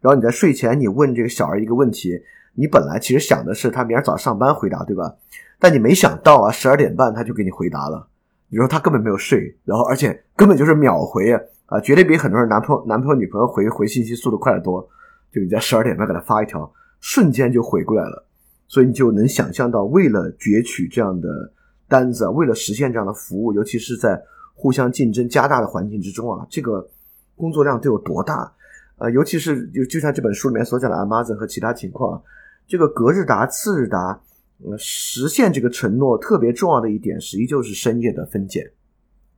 [0.00, 2.20] 然后你在睡前，你问这个小孩一个问题，
[2.54, 5.14] 你本来其实想的是他明儿早上班回答，对吧？
[5.58, 8.06] 但你没想到啊，十二点半他就给你回答了。
[8.48, 11.32] 你说他根本没有睡，然后而且根本就是秒回
[11.66, 14.86] 啊，绝对比很多人男朋友、男朋友、女朋友回回信息速度快得多。
[15.32, 16.70] 就你在十二点半给他发一条，
[17.00, 18.26] 瞬间就回过来了。
[18.66, 21.52] 所以你就能想象到，为了攫取这样的。
[21.88, 24.22] 单子，为了实现这样的服务，尤其是在
[24.54, 26.86] 互相竞争加大的环境之中啊，这个
[27.34, 28.52] 工作量得有多大？
[28.98, 32.20] 呃，尤其是就就像这本书里面所讲的 Amazon 和其他情况，
[32.66, 34.20] 这个隔日达、次日达，
[34.64, 38.68] 呃，实现这个承诺特别重要的一点，实际就是深夜的分拣，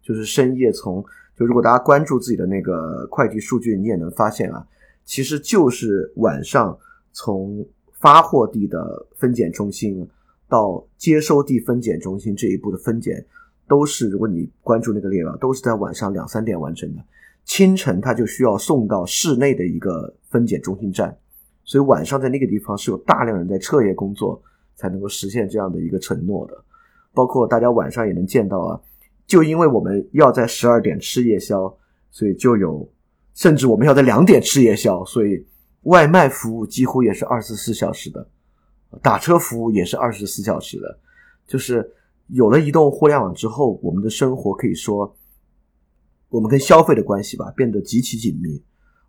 [0.02, 1.04] 就是深夜从
[1.36, 4.66] 就如果大家关注自己的那个快递数据，你也能发现啊，
[5.04, 6.78] 其实就是晚上
[7.12, 7.62] 从
[8.00, 10.08] 发货地的分拣中心
[10.50, 13.24] 到接收地分拣中心这一步的分拣，
[13.68, 17.02] 都是如果你关注那个列表，都是在晚上两三点完成的。
[17.44, 21.16] 清晨它就需要送到市内的一个分拣中心站，
[21.64, 24.40] 所以晚上在那个地方是有大量人在彻夜工作
[24.76, 26.64] 才能够实现这样的一个承诺的。
[27.14, 28.80] 包括大家晚上也能见到啊，
[29.26, 31.74] 就因为我们要在十二点吃夜宵，
[32.10, 32.88] 所以就有
[33.34, 35.44] 甚至我们要在两点吃夜宵，所以
[35.82, 38.28] 外卖服务几乎也是二十四小时的，
[39.02, 40.98] 打车服务也是二十四小时的。
[41.46, 41.92] 就是
[42.28, 45.16] 有了移动互联网之后，我们的生活可以说。
[46.28, 48.62] 我们跟消费的关系吧变得极其紧密，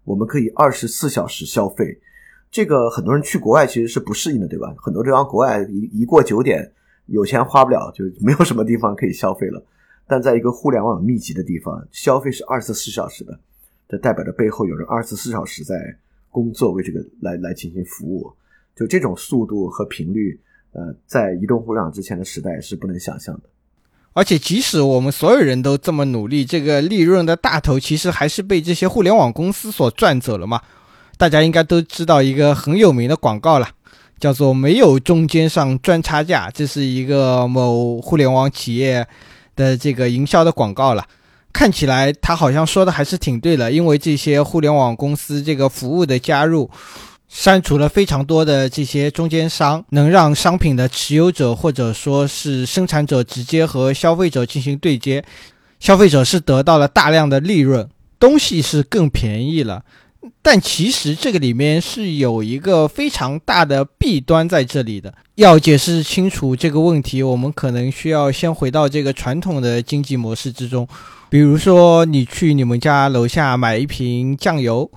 [0.06, 2.02] 我们可以二十四小时消费。
[2.50, 4.74] 这个很多人去国外其实是不适应的，对吧？
[4.80, 6.72] 很多地方国外一一过九点，
[7.06, 9.64] 有钱花不了，就没有什么地方可以消费了。
[10.08, 13.40] 但在一个互联网密集的地方，消费是二十四小时的，
[13.88, 15.96] 这代表着背后有人二十四小时在
[16.32, 18.34] 工作，为这个来来进行服务。
[18.76, 20.40] 就这种速度和频率，
[20.74, 23.42] 呃，在移动互联网之前的时代是不能想象的。
[24.14, 30.62] 而且，即使我们所有人都这么努力，这个利润的大头其实还是被这些互联网公司所赚走了嘛？
[31.18, 33.70] 大家应该都知道一个很有名的广告了，
[34.20, 39.08] 叫做“没有中间商赚差价”，这是一个某互联网企业
[39.56, 41.06] 的这个营销的广告了。
[41.54, 46.70] 看起来他好像说的还是挺对的，因为这些互联网公司这个服务的加入。
[47.34, 55.24] 删除了非常多的这些中间商，能让商品的持有者或者说是生产者直接和消费者进行对接，
[55.80, 57.88] 消费者是得到了大量的利润，
[58.20, 59.86] 东西是更便宜了。
[60.42, 65.14] 但其实这个里面是有一个非常大的弊端在这里的。
[65.36, 70.86] 要解释清楚这个问题，我们可能需要先回到这个传统的经济模式之中，
[71.30, 74.92] 比如说你去你们家楼下买一瓶酱油。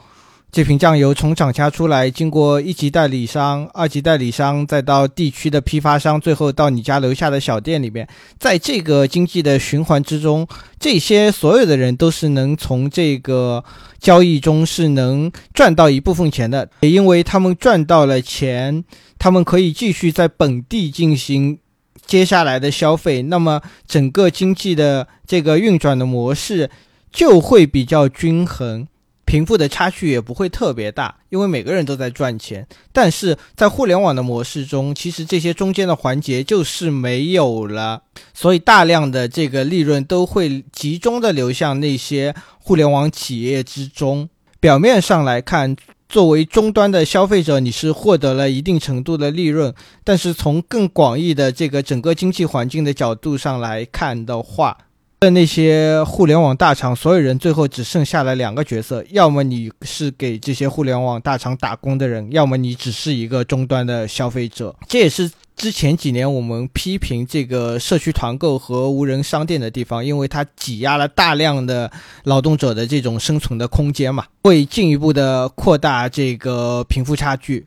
[0.55, 8.07] 这瓶酱油从厂家出来，经过一级代理商、二级代理商，再到地区的批发商，最后到你家楼下的小店里面，
[8.39, 10.47] 在这个经济的循环之中，
[10.79, 13.65] 这些所有的人都是能从这个
[13.99, 18.85] 交易中是能赚到一部分钱的，也因为他们赚到了钱，
[19.19, 21.59] 他们可以继续在本地进行
[22.07, 26.71] 接下来的消费，那么整个经济的这个运转的模式
[27.11, 28.87] 就会比较均衡。
[29.25, 32.67] 贫富的差距也不会特别大，因为每个人都在赚钱。
[32.93, 38.03] 但是在互联网的模式中，其实这些中间的环节就是没有了，
[38.33, 44.29] 所以大量的这个利润都会集中的流向那些互联网企业之中。
[44.61, 45.77] 表面上来看，
[46.09, 54.79] 作为终端的消费者，你是获得了一定程度的利润，但是从更广义的这个整个经济环境的角度上来看的话，
[55.25, 64.77] 的那些互联网大厂，所有人最后只剩下了两个角色：要么你是给这些互联网大厂打工的人，要么你只是一个终端的消费者。
[64.87, 71.91] 这也是之前几年我们批评这个社区团购和无人商店的地方，因为它挤压了大量的
[72.25, 77.65] 劳动者的这种生存的空间嘛，会进一步的扩大这个贫富差距。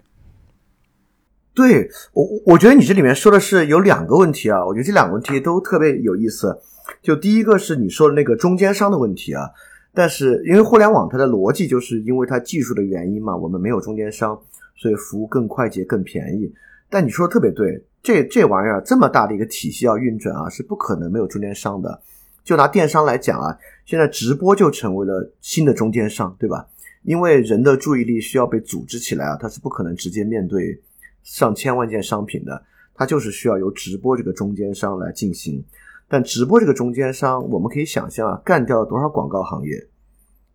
[1.57, 6.55] 对我，我觉得你这里面说的是有两个问题啊，我觉得这两个问题都特别有意思。
[7.01, 9.49] 就第一个是你说的那个中间商的问题啊，
[9.91, 14.39] 但是因为互联网它的逻辑就是因为它技术的原因嘛，我们没有中间商，
[14.75, 16.53] 所以服务更快捷、更便宜。
[16.91, 21.99] 但你说的特别对，这这玩意儿这么大的一个体系要运转啊，是不可能没有中间商的。
[22.43, 26.67] 就拿电商来讲啊，现在直播就成为了新的中间商，对吧？
[27.01, 30.79] 因为人的注意力需要被组织起来啊，它是不可能直接面对
[31.27, 32.63] 上千万件商品的，
[32.95, 35.61] 它就是需要由直播这个中间商来进行。
[36.07, 39.71] 但直播这个中间商，我们可以想象啊，干掉了多少广告行业？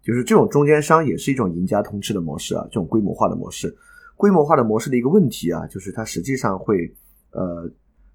[0.03, 3.77] 就是这种中间商也是一种赢家通吃的模式啊，这种规模化的模式。
[4.17, 6.91] 规模化的模式的一个问题啊，就是它实际上会，
[7.33, 7.71] 呃，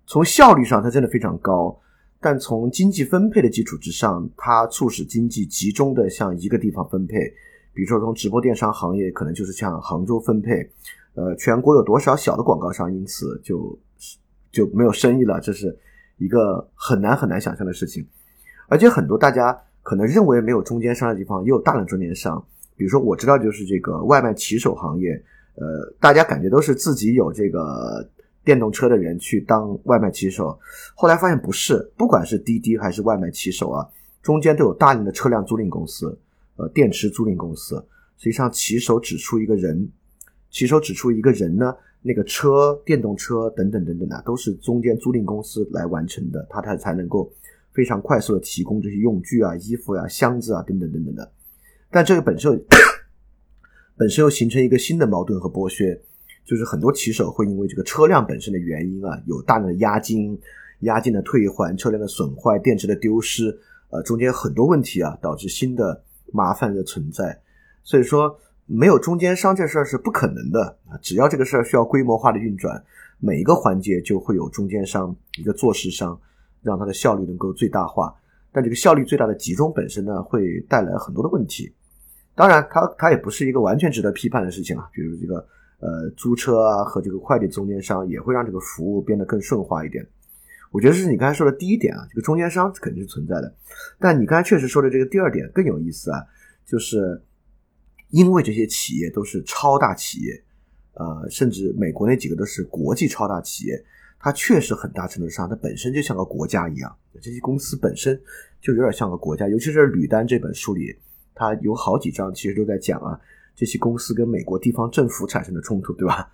[0.07, 1.79] 从效率上它真的非常高，
[2.19, 7.31] 但从经济分配的基础之上，它促使经济集中的向一个地方分配。
[7.71, 10.67] 比如说从直播电商行业，可能就是向杭州分配。
[11.17, 13.77] 呃，全国有多少小的广告商因此就
[14.51, 15.41] 就没有生意了？
[15.41, 15.77] 这是。
[16.19, 18.03] 一个很难很难想象的事情，
[18.69, 22.43] 而且很多大家可能认为没有中间商的地方，也有大量中间商。
[22.75, 25.11] 比如说，我知道就是这个外卖骑手行业，
[25.53, 28.03] 呃，大家感觉都是自己有这个
[28.43, 30.57] 电动车的人去当外卖骑手，
[30.95, 33.87] 后来发现不是，不管是滴滴还是外卖骑手啊，
[34.23, 36.17] 中间都有大量的车辆租赁公司，
[36.55, 37.75] 呃，电池租赁公司。
[38.17, 39.87] 实际上，骑手只出一个人，
[40.49, 47.31] 骑手指出一个人呢，那个车、电动车等等等等的，都是中间租赁公司来完成的，他才才能够
[47.73, 51.31] 非常快速的提供这些用具啊、衣服呀、箱子啊等等等等的。
[51.89, 52.61] 但这个本身
[53.95, 56.01] 本身又形成一个新的矛盾和剥削。
[56.45, 60.39] 就是很多骑手会因为这个车辆本身的原因啊，有大量的押金、
[60.79, 67.37] 押金的退还、车辆的损坏、电池的丢失，呃，中间很多问题啊，导致新的麻烦的存在。
[67.83, 70.93] 所以说，没有中间商这事儿是不可能的啊！
[71.01, 72.83] 只要这个事儿需要规模化的运转，
[73.19, 76.19] 每一个环节就会有中间商一个做事商，
[76.61, 78.13] 让它的效率能够最大化。
[78.51, 81.73] 但这个效率最大的集中本身呢，会带来很多的问题。
[82.35, 85.43] 当然，它它也不是一个完全值得批判的事情啊，比如这个。
[85.79, 90.03] 呃，租车啊和这个快递中间商也会让这个服务变得更顺滑一点。
[90.71, 93.53] 我觉得是你刚才说的第一点啊，这个中间商肯定是存在的。
[93.99, 96.25] 但你刚才确实说的这个第二点更有意思啊，
[96.65, 97.21] 就是
[98.09, 100.43] 因为这些企业都是超大企业，
[100.93, 103.83] 呃，甚至美国那几个都是国际超大企业，
[104.19, 108.19] 它确实很大程度上它本身就像个国家一样，这些公司本身
[108.61, 109.47] 就有点像个国家。
[109.47, 110.95] 尤其是《吕丹》这本书里，
[111.35, 113.19] 它有好几章其实都在讲啊。
[113.55, 116.31] 这些公司跟美国地方政府产生的冲突，对吧？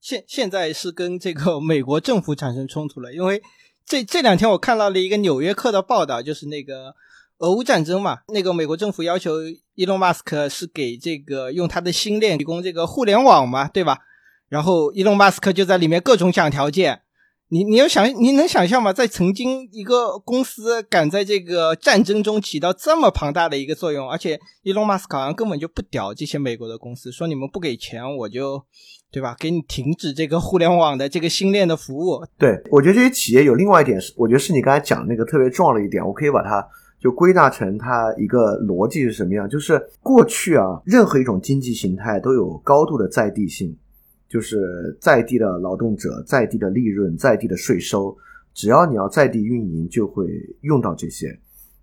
[0.00, 3.42] 现现在是跟这个美国政府产生冲突了，因为
[3.84, 6.94] 这这两天我看到了一个《纽约客》的报道，就是那个
[7.40, 9.32] 俄乌战争嘛，那个美国政府要求
[9.74, 13.98] 伊隆马斯克是给这个用他的星链提供这个互联网嘛，对吧？
[14.48, 17.00] 然后伊隆马斯克就在里面各种讲条件。
[17.52, 18.92] 你你要想，你能想象吗？
[18.92, 28.62] 在曾经一个公司敢在这个战争中起到这么庞大的一个作用，而且伊隆马斯克好像根本就不屌这些美国的公司，说你们不给钱，我就，
[29.10, 29.34] 对吧？
[29.36, 32.24] 给你停止这个互联网的这个星链的服务。
[32.38, 36.64] 对，我觉得这些企业有另外一点是，我觉得是你刚才讲的那个特别重要的一点，我可以把它
[37.00, 39.48] 就归纳成它一个逻辑是什么样？
[39.48, 43.76] 就是过去啊，任何一种经济形态都有高度的在地性。
[44.28, 48.16] 就是在地的劳动者，在地的利润，在地的税收，
[48.54, 50.24] 只要你要在地运营，就会
[50.60, 51.36] 用到这些。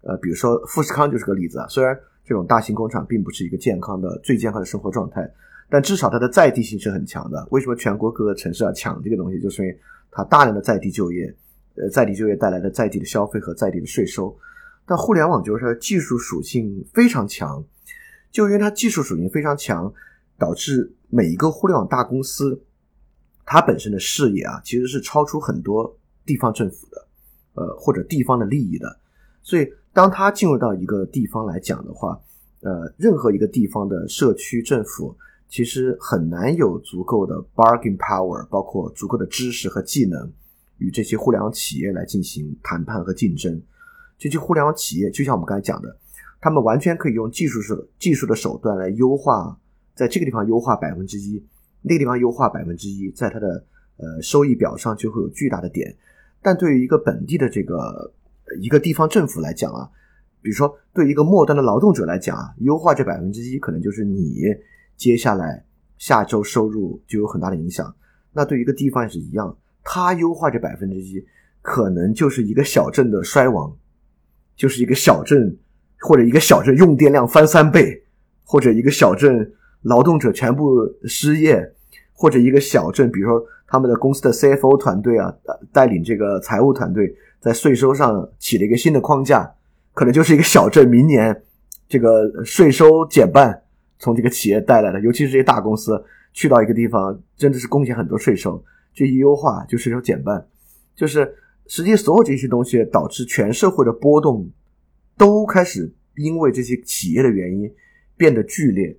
[0.03, 1.67] 呃，比如说富士康就是个例子啊。
[1.67, 1.93] 虽然
[2.23, 5.29] 这种大型工厂并不是一个健康的、最健康的生活状态，
[5.69, 7.45] 但至少它的在地性是很强的。
[7.51, 9.41] 为什么全国各个城市要抢这个东西？
[9.41, 9.77] 就是因为
[10.09, 11.35] 它大量的在地就业，
[11.75, 14.33] 呃，在地就业带来的在地的消费和在地的税收。
[14.87, 17.63] 但互联网就是它技术属性非常强，
[18.31, 19.93] 就因为它技术属性非常强。
[20.39, 22.61] 导致每一个互联网大公司，
[23.43, 27.07] 它本身的视野啊，其实是超出很多地方政府的，
[27.55, 28.99] 呃，或者地方的利益的。
[29.41, 32.21] 所以，当它进入到一个地方来讲的话，
[32.61, 35.17] 呃，任何一个地方的社区政府
[35.49, 40.31] 其实很难有足够的 bargaining power，包括足够的知识和技能，
[40.77, 43.59] 与这些互联网企业来进行谈判和竞争。
[44.17, 45.97] 这些互联网企业，就像我们刚才讲的，
[46.41, 49.57] 他们完全可以用技术手技术的手段来优化。
[49.95, 51.43] 在这个地方优化百分之一，
[51.81, 53.65] 那个地方优化百分之一，在它的
[53.97, 55.91] 呃收益表上就会有巨大的点。
[56.39, 58.13] 但对于一个本地的这个
[58.61, 59.89] 一个地方政府来讲啊，
[60.39, 64.43] 比如说对一个末端的劳动者来讲啊，优化这百分之一，可能就是你
[64.95, 65.65] 接下来
[65.97, 67.91] 下周收入就有很大的影响。
[68.33, 71.25] 那对于一个地方也是一样，它优化这百分之一，
[71.63, 73.75] 可能就是一个小镇的衰亡，
[74.57, 75.55] 就是一个小镇
[75.99, 78.03] 或者一个小镇用电量翻三倍，
[78.43, 79.53] 或者一个小镇。
[79.83, 81.71] 劳动者全部失业，
[82.11, 85.33] 或者一个小镇，比如说他们的公司的 CFO 团队啊，
[85.71, 89.49] 带领这个财务团队在税收上起了一个新的框架，
[89.93, 91.43] 可能就是一个小镇明年
[91.87, 93.61] 这个税收减半，
[93.99, 96.03] 从这个企业带来的，尤其是这些大公司
[96.33, 98.61] 去到一个地方，真的是贡献很多税收，
[98.93, 100.43] 这一优化就税收减半，
[100.95, 101.33] 就是
[101.67, 104.49] 实际所有这些东西导致全社会的波动
[105.17, 107.71] 都开始因为这些企业的原因
[108.15, 108.97] 变得剧烈。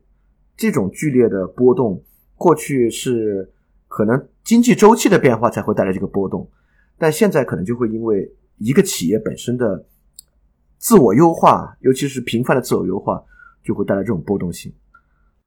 [0.57, 2.03] 这种剧烈的波动，
[2.35, 3.53] 过去是
[3.87, 6.51] 可能经济周期的变化才会带来这个波动，
[6.99, 9.87] 但现在可能就会因为一个企业本身的
[10.77, 13.25] 自我优化，尤其是频繁的自我优化，
[13.63, 14.73] 就会带来这种波动性。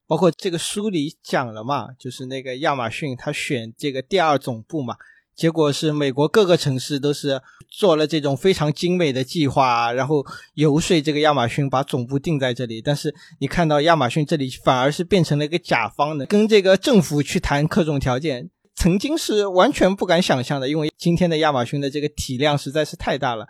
[0.07, 4.95] 包括这个书里讲了嘛，就是那个亚马逊，他选这个第二总部嘛。
[5.36, 10.23] 结果是美国各个城市都是做了这种非常精美的计划，然后
[10.53, 12.82] 游说这个亚马逊把总部定在这里。
[12.82, 20.69] 但是你看到亚马逊这里反而是变成了一个甲方的，跟这个政府去谈各种条件，曾经是完全不敢想象的。
[20.69, 23.47] 因为今天的亚马逊的这个体量实在是太大了，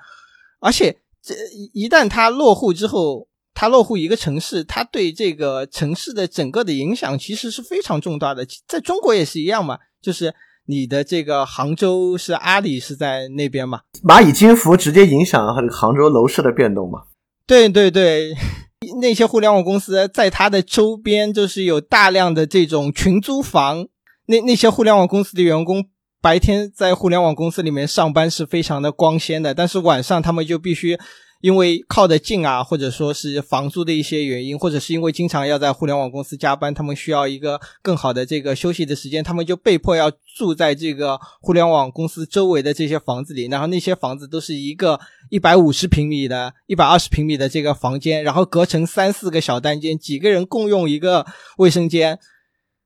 [0.59, 1.36] 而且这
[1.73, 8.47] 一旦它落户之后，它落户一个城市，它对这个城市的整个的影响其实是非常重大的。
[8.67, 10.34] 在中国也是一样嘛，就是。
[10.72, 13.82] 你的这个杭州是阿里是在那边嘛？
[14.01, 17.01] 蚂蚁金服直接影响了杭州楼市的变动嘛？
[17.45, 18.34] 对对对，
[19.01, 23.86] 那些互联网公司在它的周边就是有大量的这种群租房，
[24.28, 25.86] 那那些互联网公司的员工。
[26.24, 30.97] 白天在互联网公司里面上班是非常的光鲜的，但是晚上他们就必须
[31.42, 43.48] 因为靠得近啊，或者说是房租的一些原因，或者是因为经常要在互联网公司加班，他们需要一个更好的这个休息的时间，他们就被迫要住在这个互联网公司周围的这些房子里。
[43.48, 51.26] 然后那些房子都是一个一百五十平米的、一百二十平米的这个房间，然后隔成三四个小单间，几个人共用一个
[51.58, 52.20] 卫生间。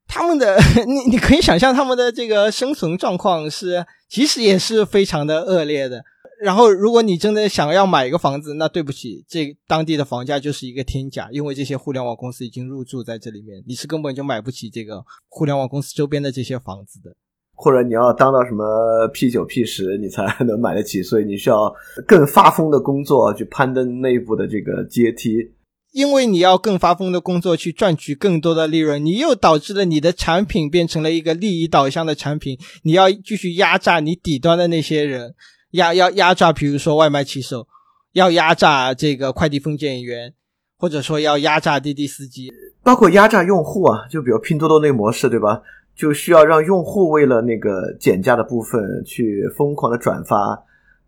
[0.08, 6.06] 他们的 你你可以想象他们的这个生存状况是，其实也是非常的恶劣的。
[6.46, 17.16] 然后，如果你真的想要买一个房子，那对不起，这当地的房价就是一个天价，因为这些互联网公司已经入驻在这里面，你是根本就买不起这个互联网公司周边的这些房子的。
[17.56, 21.74] 或者你要当到什么 P 九 P 十，你才能买得起，所以你需要
[22.06, 25.52] 更发疯的工作去攀登内部的这个阶梯。
[25.94, 32.60] 因为你要更发疯的工作去赚取更多的利润，你又导致了你的产品变成了一个利益导向的产品。
[32.84, 35.34] 你要继续压榨你底端的那些人，
[35.76, 37.68] 压要压榨，比如说外卖骑手，
[38.14, 40.34] 要压榨这个快递分拣员，
[40.78, 42.52] 或者说要压榨滴滴司机，
[42.84, 45.62] 包括压榨用户啊，就比如拼多多那个模式，对吧？
[45.96, 50.62] 就需要让用户为了那个减价的部分去疯狂的转发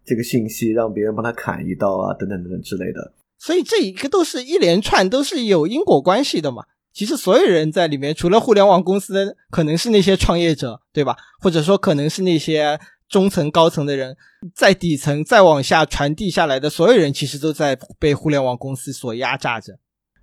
[0.06, 3.12] 这个信息，让别人帮他砍一刀啊，等等等等之类的。
[3.38, 6.64] 所以这一个都是一连串都是有因果关系的嘛。
[6.94, 11.16] 其实所有人在里面，除了互联网公司，可能是那些创业者，对吧？
[11.42, 12.80] 或者说可能是那些
[13.10, 14.16] 中层、高层的人，
[14.54, 19.78] 在底层再往下传递下来的所有人，其实都在被互联网公司所压榨着。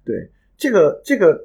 [0.05, 1.39] 对，这个这个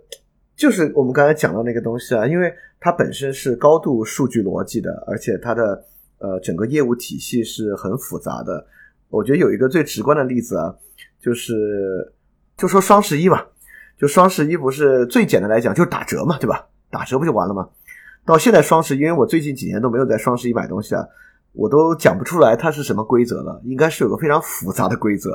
[0.55, 5.85] 就是我们刚才讲到那个东西啊，因为它本身是高度数据逻辑的，而且它的
[6.17, 8.65] 呃整个业务体系是很复杂的。
[9.09, 10.75] 我觉得有一个最直观的例子啊。
[11.21, 12.13] 就是，
[12.55, 13.45] 就说双十一吧，
[13.99, 16.65] 就双十一不是最简单来讲就是打折嘛，对吧？
[16.89, 17.67] 打折不就完了吗？
[18.25, 21.05] 到现在双十一，因为我最近几年都没有在双十一买东西啊，
[21.53, 23.61] 我都讲不出来它是什么规则了。
[23.65, 25.31] 应该是有个非常复杂的规则，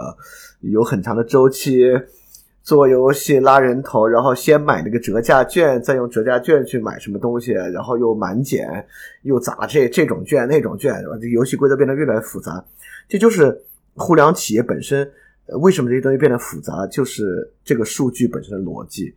[0.60, 1.84] 有很长的周期，
[2.62, 8.86] 做游戏拉人头，然后先买那个折价券，再用折价券去买什么东西，然后又满减，
[9.22, 12.64] 又砸这这种券那种券，这游戏规则变得越来越复杂。
[13.08, 13.62] 这就是
[13.94, 15.10] 互联网企业本身。
[15.60, 16.86] 为什么这些东西变得复杂？
[16.86, 19.14] 就是这个数据本身的逻辑，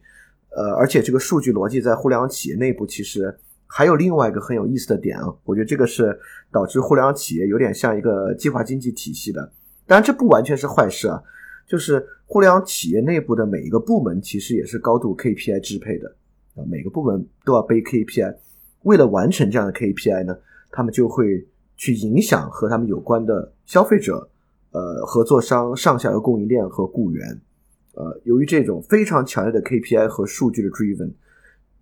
[0.50, 3.34] 呃，而且这个数据逻辑在互联网企业内部其实
[3.68, 6.18] 还有另外一个很有意思的点啊，我觉得这个是
[6.51, 9.51] 导致互联网企业有点像一个计划经济体系的。
[9.86, 11.22] 当然，这不完全是坏事啊，
[11.68, 16.15] 就是互联网企业内部的每一个部门其实也是高度 KPI 支配的
[16.55, 18.36] 啊，每个部门都要背 KPI，
[18.84, 20.38] 为了完成这样的 KPI 呢，
[20.72, 21.45] 他们就会
[21.76, 24.30] 去影响和他们有关的消费者。
[24.72, 27.41] 呃，合作商、上下游供应链和雇员，
[27.93, 31.09] 呃，由于这种非常强烈的 KPI 和数据的 driven，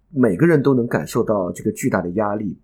[0.10, 2.58] 每个人都能感受到这个巨大的压力。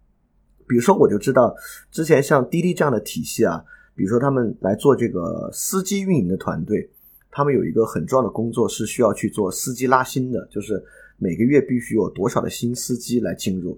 [0.68, 1.54] 比如说，我就知道
[1.92, 3.64] 之前像滴滴这样的体系啊，
[3.94, 6.90] 比如说他们来做这个司机运营的团队，
[7.30, 10.82] 他们有一个很重要的工作是需要去做司机拉新的，就是
[11.18, 13.78] 每个月必须有多少的新司机来进入。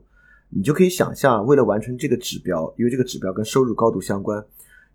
[0.49, 4.45] 你就可以想象，为了完成这个指标，因为这个指标跟收入高度相关。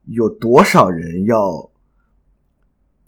[0.04, 1.68] 有多少人要，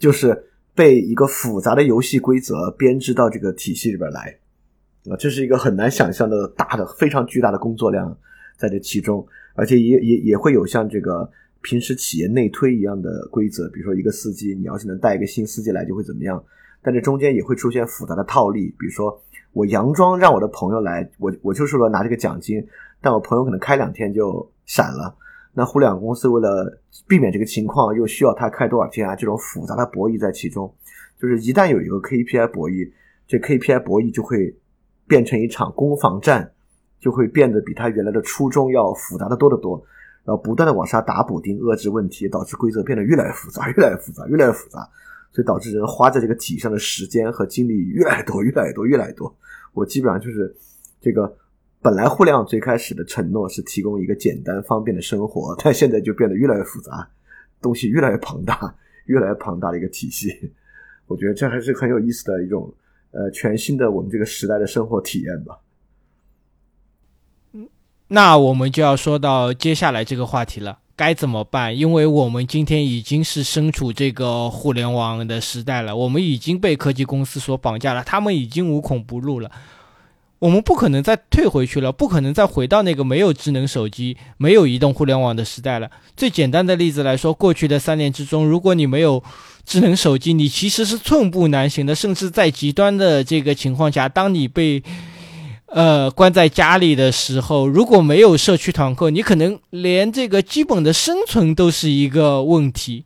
[0.00, 4.39] 就是被一个复杂的游戏规则编织到这个体系里边来
[5.08, 5.16] 啊？
[5.18, 8.16] 这是一个很难想象的大的、非常巨大的工作量
[8.56, 11.30] 在这其中，而且也也也会有像这个
[11.62, 16.42] 平时企业内推一样的规则，比如说一个司机，你要是能带一个新司机来，就会怎么样？
[16.82, 19.20] 但这中间也会出现复杂的套利，比如说
[19.52, 22.66] 我佯装让我的朋友来，我我就是说拿这个奖金，
[23.00, 25.14] 但我朋友可能开两天就闪了。
[25.52, 29.16] 那互联网公司为了避免这个情况，又需要他开多少天啊？
[29.16, 30.72] 这种复杂的博弈在其中，
[31.20, 32.90] 就是一旦有一个 KPI 博弈，
[33.26, 34.56] 这 KPI 博弈就会
[35.10, 36.48] 变成一场攻防战，
[37.00, 39.84] 就会变得比他原来的初衷要复杂的多得多，
[40.24, 44.88] 然后不断的往下打补丁，遏制问题，导致规则变得越来越复杂，越来越复杂，越来越复杂，
[45.32, 49.36] 所以导致人花在这个体上的时间和精力越来越多，越来越多，越来越多。
[49.74, 50.54] 我基本上就是
[51.00, 51.36] 这个。
[51.82, 57.08] 本来互联网最开始的承诺是提供一个简单方便的生活，但现在就变得越来越复杂，
[57.62, 58.74] 东西越来越庞大，
[59.06, 60.52] 越来越庞大的一个体系。
[61.06, 62.70] 我觉得这还是很有意思的一种
[63.12, 65.58] 呃全新的我们这个时代的生活体验吧。
[67.52, 67.68] 嗯，
[68.08, 71.76] 那我们就要说到接下来这个话题了，该怎么办？
[71.76, 79.50] 因为我们今天已经是身处这个互联网的时代了，我们已经被科技公司所绑架了，他们已经无孔不入了。
[80.40, 85.90] 我们不可能再退回去了，不可能再回到那个没有智能手机、没有移动互联网的时代了。
[86.16, 89.22] 最简单的例子来说，过去的三年之中，如果你没有
[89.66, 91.94] 智能手机，你其实是寸步难行的。
[91.94, 94.82] 甚至在极端的这个情况下，当你被
[95.66, 103.04] 呃关在家里的时候，如果没有社区团购，你可能连这个基本的生存都是一个问题。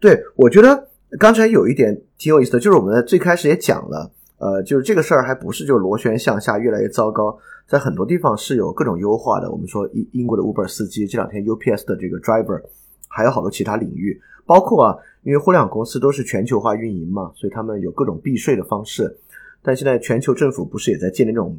[0.00, 4.10] 对，我觉得刚才有一点挺有意思的，就是我们最开始也讲了。
[4.42, 9.48] 呃，就是这个事儿还不是就螺旋向下越来越糟糕，在很多地方是有各种优化的。
[9.48, 12.60] 我们说英英国的 Uber 司机，这两天 UPS 的这个 driver，
[13.06, 19.16] 还有好多其他领域，包括啊，因为互联网公司都是全球化运营嘛，所以他们有各种避税的方式。
[19.62, 21.56] 但现在全球政府不是也在建立那种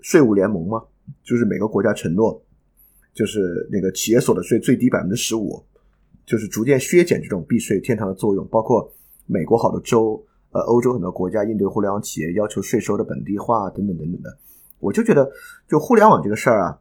[0.00, 0.82] 税务联盟吗？
[1.22, 2.42] 就是每个国家承诺，
[3.12, 5.62] 就是那个企业所得税最低百分之十五，
[6.24, 8.48] 就是逐渐削减这种避税天堂的作用。
[8.48, 8.90] 包括
[9.26, 10.24] 美国好多州。
[10.54, 14.38] 呃，欧洲很多国家应对互联网企业要求税收的本地化等等等等的，
[14.78, 15.28] 我就觉得，
[15.68, 16.78] 就互联网这个事儿啊，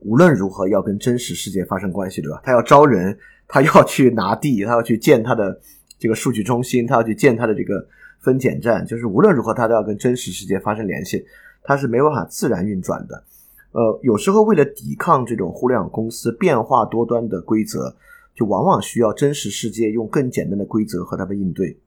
[0.00, 2.40] 无论如何要跟真实世界发生关系，对吧？
[2.42, 3.16] 他要招人，
[3.46, 5.56] 他要去拿地，他要去建他的
[6.00, 7.86] 这个数据中心，他要去建他的这个
[8.18, 11.24] 分拣站，就是无论如何他都要跟真实世界发生联系，
[11.62, 13.22] 他是没办法自然运转的。
[13.70, 17.94] 呃，有时候为了抵抗这种互联网公司变化多端的规则，
[18.34, 21.78] 就往往需要真实世界用更简单的规则和他们应对。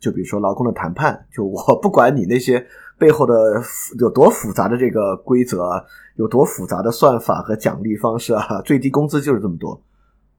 [0.00, 2.64] 就比如说劳工的谈判， 就我不管你那些
[2.98, 3.34] 背后的
[3.98, 5.70] 有多复杂的这个规则，
[6.16, 9.80] 有多复杂的算法和奖励方式啊， 最低工资就是这么多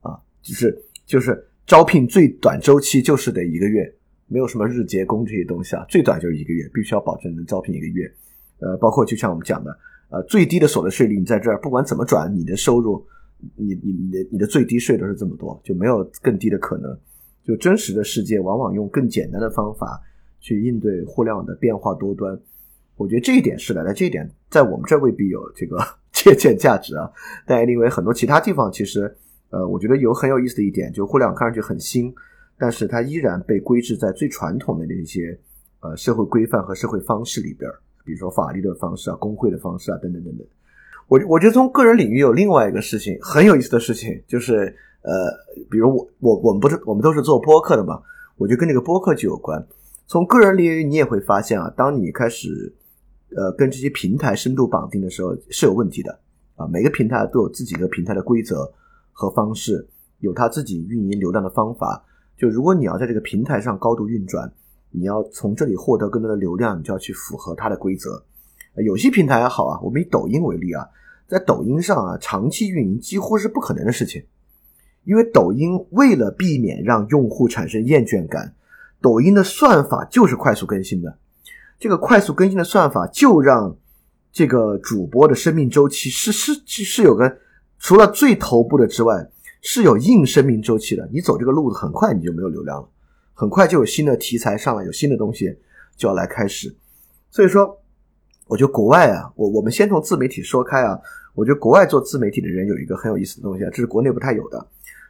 [0.01, 3.93] 啊，就是就是招聘最短周期就是得一个月，
[4.27, 8.11] 没有什么日结工这些东西啊，最短就是一个月，必须要保证能招聘一个月。
[8.59, 9.77] 呃，包括就像我们讲的，
[10.09, 13.05] 呃，最低的所得税率你在这儿不管怎么转，你的收入，
[13.55, 16.97] 你你你的你的最低税都是这么多，就没有更低的可能。
[17.49, 19.99] 就真实的世界，往往用更简单的方法
[20.39, 22.39] 去应对互联网的变化多端。
[22.95, 27.11] 我觉得这一点是的，那这一点在我们这未必有这个 借鉴价值啊。
[27.47, 29.11] 但因为很多其他地方，其实
[29.49, 32.13] 呃，我觉得有很有意思的一点，就互联网看上去很新，
[32.55, 35.35] 但是它依然被规制在最传统的那些
[35.79, 37.67] 呃社会规范和社会方式里边，
[38.05, 40.45] 比如说法律的方式啊、工会的方式啊等等等等。
[41.07, 44.75] 我我觉得从个人领域有另外一个事情很有意思的事情，就是。
[45.01, 45.11] 呃，
[45.69, 48.01] 比如我我我们不是我们都是做播客的嘛，
[48.37, 49.65] 我就跟这个播客就有关。
[50.07, 52.73] 从个人领域，你也会发现啊，当你开始
[53.35, 56.19] 呃跟这些平台深度绑定的时候，是有问题的
[56.55, 56.67] 啊。
[56.67, 58.71] 每个平台都有自己的平台的规则
[59.11, 59.87] 和方式，
[60.19, 62.03] 有它自己运营流量的方法。
[62.37, 64.51] 就如果你要在这个平台上高度运转，
[64.91, 68.23] 你要从这里获得更多的流量，你就要去符合它的规则。
[68.75, 70.87] 有些平台还好啊，我们以抖音为例啊，
[71.27, 74.23] 在抖音上啊，长期运营几乎是不可能的事情。
[75.09, 78.53] 因为抖音为了避免让用户产生厌倦感，
[79.01, 81.17] 抖音的算法就是快速更新的。
[81.79, 83.75] 这个快速更新的算法就让
[84.31, 87.39] 这个主播的生命周期是是是有个
[87.79, 89.27] 除了最头部的之外
[89.63, 91.09] 是有硬生命周期的。
[91.11, 92.87] 你走这个路子很快你就没有流量了，
[93.33, 95.57] 很快就有新的题材上来，有新的东西
[95.97, 96.71] 就要来开始。
[97.31, 97.75] 所以说，
[98.45, 100.99] 我觉得国外啊，我我们先从自媒体说开啊，
[101.33, 104.67] 我觉得国外做自媒体的人有一个很有意思的东西啊，这是国内不太有的。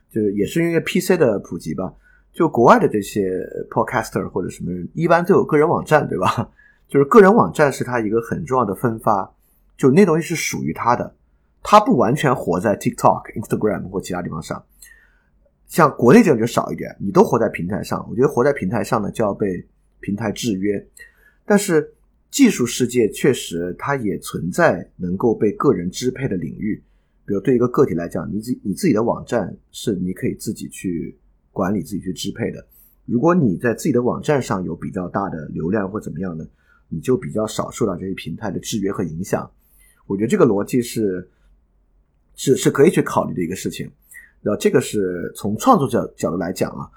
[0.09, 1.93] 就是也是因为 PC 的普及吧，
[2.33, 6.51] 就国外的这些 Podcaster 或者什么人，一般都有个人网站，对吧？
[6.89, 9.31] 就是个人网站是他一个很重要的分发，
[9.77, 11.15] 就那东西是属于他的，
[11.61, 14.63] 他不完全活在 TikTok、Instagram 或其他地方上。
[15.67, 19.63] 像国内这种就少一点，你都活在平台上，我觉得活在平台上呢就要被
[19.99, 20.83] 平台制约。
[21.45, 21.93] 但是
[22.31, 26.81] 技术世界确实它也存在能够被个人支配的领域。
[27.29, 31.15] 比如对一个个体来讲，你自你自己的网站是你可以自己去
[31.51, 32.65] 管理、自己去支配的。
[33.05, 36.43] 如果你在自己的网站上有比较大的流量或怎么样呢，
[36.87, 39.47] 你就比较少受到这些平台的制约和影响。
[40.07, 41.29] 我觉得这个逻辑是
[42.33, 43.87] 是是可以去考虑的一个事情。
[44.41, 46.89] 然后这个是从创作者角度来讲啊，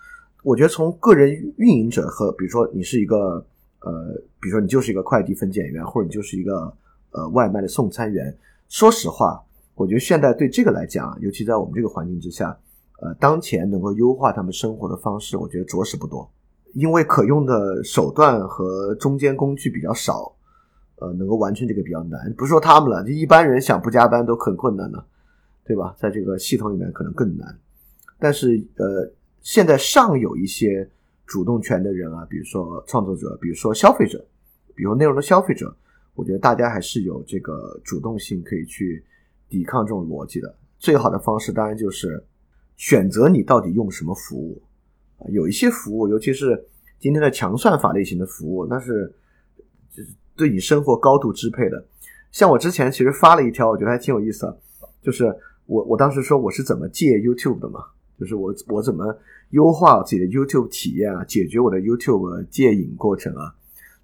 [0.43, 3.45] 我觉得从个人运营者和比如说你是一个
[3.81, 6.75] 呃，比如说你就是一个快递分拣员，或者你就是一个
[7.11, 8.35] 呃外卖的送餐员，
[8.71, 9.39] 说实话。
[9.75, 12.57] 我觉得现在对这个来讲，尤其在我们这个环境之下，
[13.01, 16.31] 呃，当前能够优化他们生活的方式，我觉得着实不多，
[16.75, 20.31] 因为可用的手段和中间工具比较少，
[20.97, 22.33] 呃，能够完成这个比较难。
[22.35, 25.05] 不是说他们了，就一般人想不加班都很困难了，
[25.65, 25.95] 对吧？
[25.99, 27.59] 在这个系统里面可能更难。
[28.19, 30.89] 但是，呃，现在尚有一些
[31.27, 34.23] 主动权的人啊，比如说创作者，比如说消费者，
[34.77, 35.75] 比如内容的消费者，
[36.15, 39.03] 我觉得大家还是有这个主动性可以去。
[39.53, 42.25] 抵抗这种逻辑的最好的方式，当然就是
[42.79, 44.63] 选择你到底用什么服务
[45.19, 46.65] 啊有一些服务，尤其是
[46.99, 49.15] 今天的强算法类型的服务，那是
[49.91, 51.85] 就是对你生活高度支配的。
[52.31, 54.55] 像我之前其实发了一条，我觉得还挺有意思啊，
[55.03, 55.27] 就是
[55.67, 57.81] 我我当时说我是怎么戒 YouTube 的嘛，
[58.19, 59.15] 就是我我怎么
[59.51, 63.55] 优化自己的 YouTube 体验啊，解决我的 YouTube 戒瘾过程啊，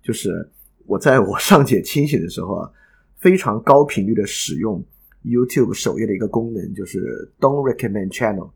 [0.03, 0.47] 就是
[0.85, 2.71] 我在我上解清醒的时候啊，
[3.17, 4.85] 非常高频率的使用
[5.25, 8.51] YouTube 首页的一个功能，就是 Don't recommend channel，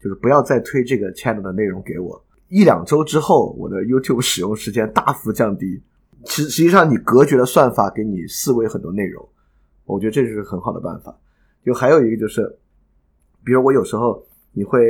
[0.00, 2.24] 就是不要再推这个 channel 的内容给我。
[2.48, 5.80] 一两周之后，我的 YouTube 使用时间大幅降低。
[6.24, 9.26] 实实际上，你隔绝了算法给你思维很多内容，
[9.84, 11.16] 我觉得这是很好的办法。
[11.64, 12.58] 就还有一个就是，
[13.44, 14.80] 比如我有时候你会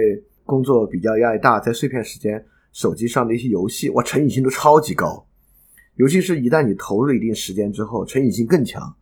[0.45, 2.43] 工作比较压力大，在碎片时间，
[2.73, 5.27] 手机上的一些游戏，哇，成瘾性都超级高。
[5.97, 8.95] 尤其是一旦你投入一定时间之后，成瘾性更强。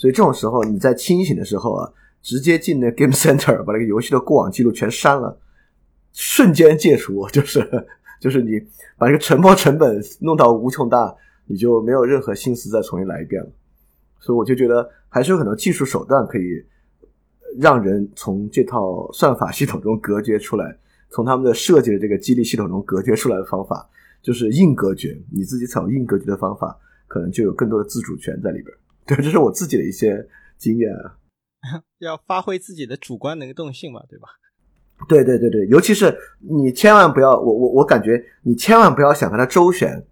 [0.00, 5.38] 所以这种时候，你在清醒的时候啊，直接进那 Game Center，把那个游戏的过往记录全删了，
[6.14, 7.60] 瞬间戒除，就是
[8.18, 8.58] 就是你
[8.96, 11.14] 把这个沉没成本弄到无穷大。
[11.46, 13.50] 你就没有任何心思再重新来一遍了，
[14.20, 16.64] 所以我就觉得还是有很多技术手段可以
[17.58, 20.78] 让人从这套算法系统中隔绝出来，
[21.08, 23.84] 从他们的设计的这个激励系统中隔绝出来的方法，
[24.22, 25.20] 就是硬隔绝。
[25.32, 26.78] 你自己采用硬隔绝的方法，
[27.08, 28.72] 可能就有更多的自主权在里边。
[29.06, 30.26] 对，这是我自己的一些
[30.58, 31.16] 经验啊。
[31.98, 34.28] 要发挥自己的主观能动性嘛，对吧？
[35.08, 40.04] 对对对对，尤其是你千万不要，我我我感觉你千万不要想跟他周旋。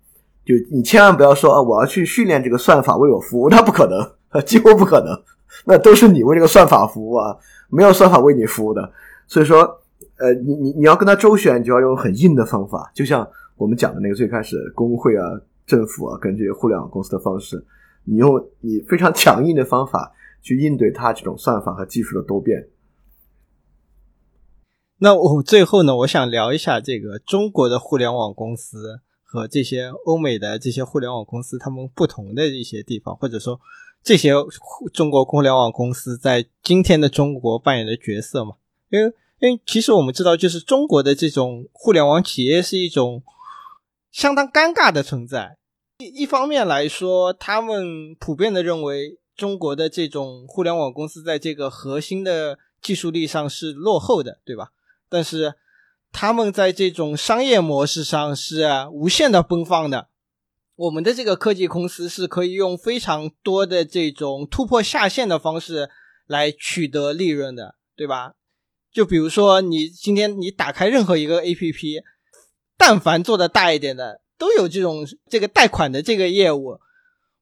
[0.44, 5.14] 就你千万不要说啊，我要去训练这个算法为我服务，那不可能，几乎不可能，
[5.66, 7.36] 那都是你为这个算法服务啊，
[7.68, 8.90] 没有算法为你服务的。
[9.26, 9.60] 所以说，
[10.16, 15.22] 呃，你你你要跟他周旋，你就要用很硬的方法，就像我们讲的那个最开始工会啊、
[15.66, 17.62] 政府啊跟这些互联网公司的方式，
[18.08, 22.68] 你用你非常强硬的方法去应对它这种算法和技术的多变。
[24.98, 29.00] 那我最后呢，我想聊一下这个中国的互联网公司。
[29.30, 33.60] 和这些欧美的这些互联网公司，他们不同的一些地方，或者说
[34.02, 34.32] 这些
[34.94, 38.54] 中国互联网公司在今天的中国扮演的角色嘛？
[38.88, 43.22] 因为，因为其实我们知道，就是中国的这种互联网企业是一种
[44.10, 45.57] 相当尴尬的存在。
[45.98, 54.72] 一一方面来说，他们普遍的认为中国的这种互联网公司在这个核心的技术力上是落后的，对吧？
[55.08, 55.54] 但是。
[56.10, 60.08] 他们在这种商业模式上是无限的奔放的，
[60.74, 65.90] 我们的这个科技公司是可以用非常多的这种突破下限的方式
[66.26, 68.32] 来取得利润的，对吧？
[68.90, 72.02] 就比如说，你今天你打开任何一个 APP，
[72.78, 76.78] 但凡做的大一点的，都有这种这个贷款的这个业务，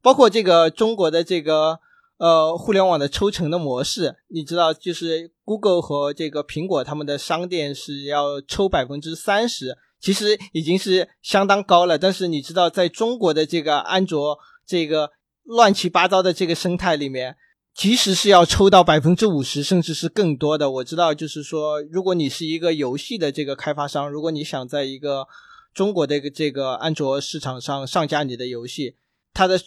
[0.02, 1.80] 包括这个中国的这个。
[2.18, 11.98] 呃，互联网的抽成的模式，你知道，就是 Google 和这个苹果他们的商店是要抽百分之三十，其实已经是相当高了。
[11.98, 15.10] 但是你知道，在中国的这个安卓这个
[15.44, 17.36] 乱七八糟的这个生态里面，
[17.74, 20.70] 其实是要抽到百分之五十，甚至是更多的。
[20.70, 25.26] 我知道，就是说，如果你是一个游戏的这个开发商，如果你想在一个
[25.76, 28.96] 中国的这个安卓市场上上架你的游戏，
[29.34, 29.60] 它的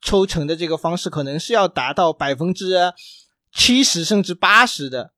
[0.00, 2.76] 抽成的这个方式可能是要达到百分之
[3.52, 5.10] 七十甚至八十的。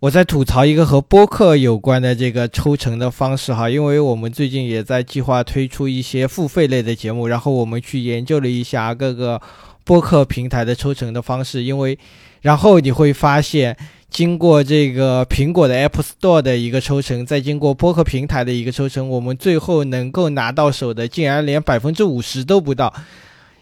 [0.00, 9.40] 我在吐槽一个和播客有关的这个抽成的方式哈，因为我们最近也在计划推出一些付费类的节目，然后我们去研究了一下各个
[9.84, 11.96] 播客平台的抽成的方式，因为
[12.40, 13.78] 然后你会发现。
[14.14, 22.94] 经过这个苹果的 App Store 的一个抽成，再经过播客平台的一个抽成，我们最后能够拿到手的，竟然连百分之五十都不到。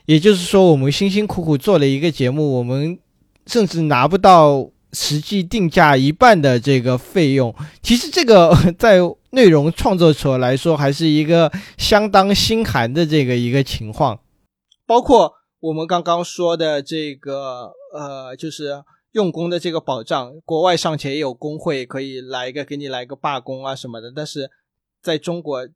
[0.04, 2.98] 也就是说，我们辛辛苦苦做了一个节目，我们
[3.46, 7.54] 甚至拿不到实际定价一半的这个费用。
[7.82, 8.98] 其实，这个 在
[9.30, 14.20] 内容创作者来说，还是一个相当心寒的这个一个情况。
[14.86, 18.82] 包括我们刚刚说的这个，呃，就是。
[19.12, 24.50] 用工的这个保障，国外尚且也有工会可以来一个给你来个罢工啊什么的，但是
[25.02, 25.68] 在中国，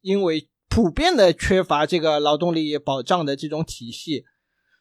[0.00, 4.24] 因为普遍的缺乏这个劳动力保障的这种体系，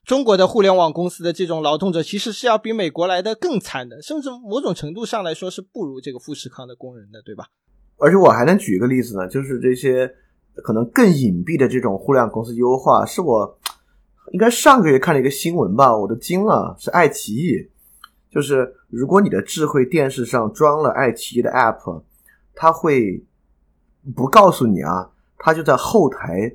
[0.03, 7.47] 中国的互联网公司的这种劳动者其实是要比美国来的更惨的，甚至某种程度上来说是不如这个富士康的工人的，对吧？
[7.97, 10.07] 而且我还能举一个例子呢，就是这些
[10.63, 13.57] 可能更隐蔽的这种互联网公司优化，是我
[14.33, 17.71] 应该上个月看了一个新闻吧，我都惊了，是爱奇艺。
[18.35, 22.03] 就是如果你的智慧电视上装了爱奇艺的 App，
[22.53, 23.23] 它会
[24.13, 26.53] 不告诉你啊，它就在后台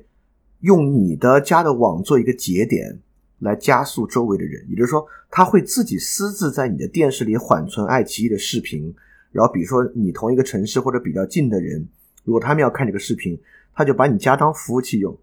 [0.59, 2.99] 用你的家的网做一个节点
[3.39, 8.93] 来加速周围的人，也就是说，它会自己私自在你的电视里缓存爱奇艺的视频，
[9.31, 11.87] 然后比如说你同一个城市或者比较近的人，
[12.23, 13.41] 如果他们要看这个视频，
[13.73, 15.17] 他就把你家当服务器用。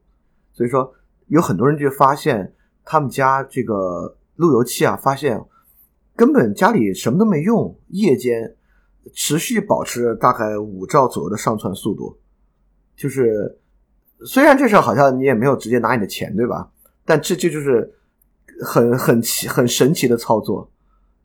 [0.52, 0.92] 所以说，
[1.28, 2.52] 有很多人就发现
[2.84, 5.40] 他们家这个路由器啊，发现
[6.18, 8.56] 根本家里什么都没用，夜间
[9.14, 12.18] 持续保持大概五兆左右的上传速度。
[12.96, 13.56] 就是
[14.26, 16.68] 虽然这事好像你也没有直接拿你的钱，对吧？
[17.04, 17.88] 但这这就是
[18.64, 20.68] 很很奇很神奇的操作，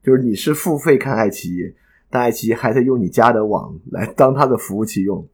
[0.03, 1.73] 就是你是付费看爱奇艺，
[2.11, 5.27] 但爱奇艺还在用你家的网来当它的服务器用，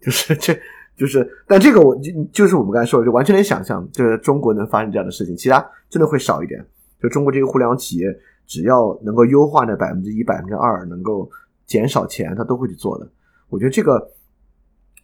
[0.00, 0.56] 就是这。
[0.96, 6.64] 就是，但这个我就就是我们刚才说的，就完全能想象，就是中国能发生这样的事情，其他真的会少一点。
[7.02, 8.08] 就中国这个互联网企业，
[8.46, 11.30] 只要能够优化那百分之一、百分之二，能够
[11.66, 13.08] 减少钱，他都会去做的。
[13.48, 14.12] 我觉得这个，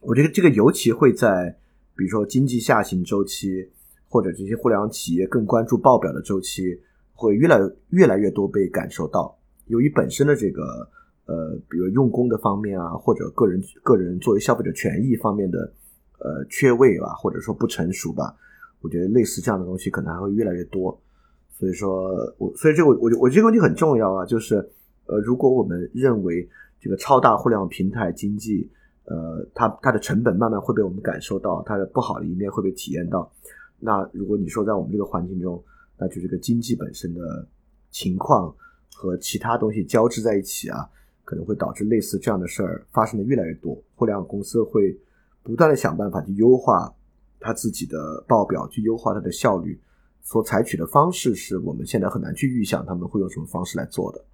[0.00, 1.56] 我觉得这个尤其会在
[1.96, 3.68] 比如说经济下行周期，
[4.08, 6.80] 或者这些互联网企业更关注报表的周期，
[7.14, 7.58] 会越来
[7.90, 9.36] 越来越多被感受到。
[9.66, 10.88] 由于本身的这个
[11.26, 15.72] 呃，比如用工的方面啊，或者个人个人作为消费者权益方面的。
[16.24, 18.32] 呃，缺位吧，或者说不成熟吧，
[18.80, 20.96] 我觉得类似这样的东西可能还会越来越多。
[21.62, 24.56] 所以说，我所以这个我我我这个问题很重要啊，就是
[25.06, 26.48] 呃，如果我们认为
[26.80, 28.68] 这个超大互联网平台经济，
[29.04, 33.30] 呃，它它的成本慢慢会被我们感受到，它的不好的一面会被体验到，
[33.78, 35.62] 那如果你说在我们这个环境中，
[35.96, 37.46] 那就这个经济本身的
[37.92, 38.52] 情况
[38.92, 40.84] 和其他东西交织在一起啊，
[41.24, 44.98] 可能会导致类似这样的事儿发生的越来越多，互联网公司会。
[45.44, 46.94] 不断的想办法去优化
[47.40, 49.76] 他自己的报表，去优化它的效率，
[50.22, 54.24] 所采取的方式是我们现在很难去预想他们会用什么方式来做的。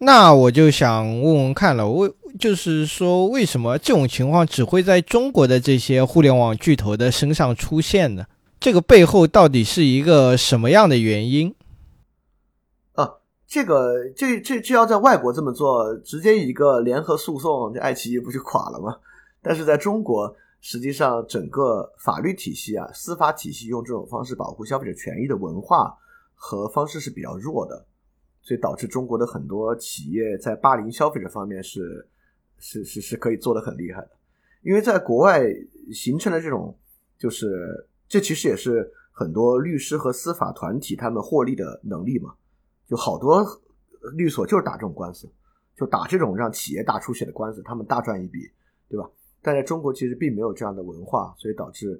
[0.00, 8.26] 那我就想问问看了，为就是说，为什么这种情况只会在中国的这些互联网巨头的身上出现呢？
[8.60, 11.54] 这个背后到底是一个什么样的原因？
[12.92, 13.10] 啊，
[13.48, 18.96] 这个这这这要在外国这么做，直接一个联合诉讼，这爱奇艺不就垮了吗？
[19.42, 25.96] 但是在中国，实际上整个法律体系啊，司法体系用这种方式保护消费者权益的文化
[26.34, 27.86] 和方式是比较弱的，
[28.42, 32.08] 所以导致中国的很多企业在霸凌消费者方面是
[32.58, 34.10] 是是是可以做的很厉害的。
[34.62, 35.44] 因为在国外
[35.92, 36.76] 形成了这种，
[37.16, 42.34] 就是这其实也是很多律师和司法团体他们获利的能力嘛，
[42.88, 43.46] 就好多
[44.16, 45.30] 律所就是打这种官司，
[45.76, 48.40] 就打这种让企业大出血的官司，他们大赚一笔，
[48.88, 49.08] 对吧？
[49.48, 51.98] 但在中国其实并没有这样的文化，所以导致，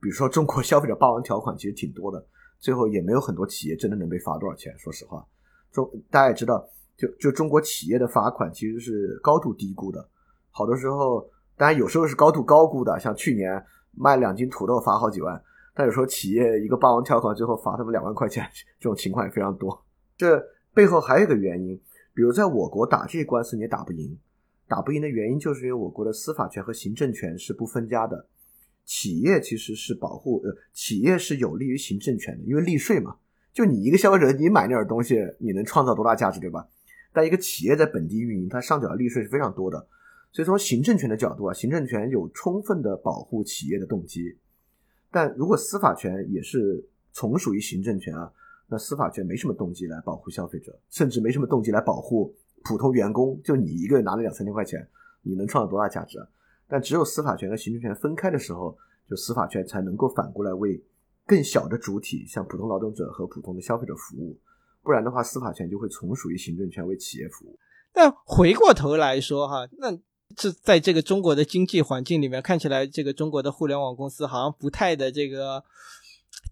[0.00, 2.24] 比如说中国消费者霸王条款其实挺多的，
[2.60, 4.72] 最后也没有很多企业真的能被罚多少钱。
[4.78, 5.26] 说实话，
[5.72, 6.64] 中大家也知道，
[6.96, 10.08] 就就中国企业的罚款其实是高度低估的，
[10.52, 13.60] 好多时候当然有时候是高度高估的，像去年
[13.96, 15.42] 卖两斤土豆罚好几万，
[15.74, 18.48] 但有时候企业一个霸王条款最后罚他们两万块钱，
[18.78, 19.84] 这种情况也非常多。
[20.16, 20.40] 这
[20.72, 21.76] 背后还有一个原因，
[22.14, 24.16] 比如在我国打这些官司你也打不赢。
[24.68, 28.26] 打不赢的原因，就是因为我国的司法权和行政权是不分家的。
[28.84, 33.16] 企业其实是保护，呃，企业是有利于行政权的，因为利税嘛。
[33.52, 36.66] 就你一个消费者，你买那点东西，你能创造多大价值，对吧？
[37.12, 39.86] 但一个企业在本地运营，它上缴的利税是非常多的。
[40.32, 44.36] 所以从行政权的角度啊，行政权有充分的保护企业的动机。
[45.10, 48.30] 但如果司法权也是从属于行政权啊，
[48.68, 52.34] 那司法权没什么动机来保护消费者，甚至没什么动机来保护。
[52.62, 54.86] 普通员工就你一个月拿了两三千块钱，
[55.22, 56.18] 你能创造多大价值？
[56.68, 58.76] 但只有司法权和行政权分开的时候，
[59.08, 60.82] 就司法权才能够反过来为
[61.24, 64.38] 更小的主体，像普通劳动者和普通的消费者服务。
[64.82, 67.58] 不然的话，司法权就会从属于行政权为企业服务。
[67.92, 69.96] 但回过头来说哈，那
[70.36, 75.64] 这在这个中国的经济环境里面，看起来这个中国的互联网公司好像不太的这个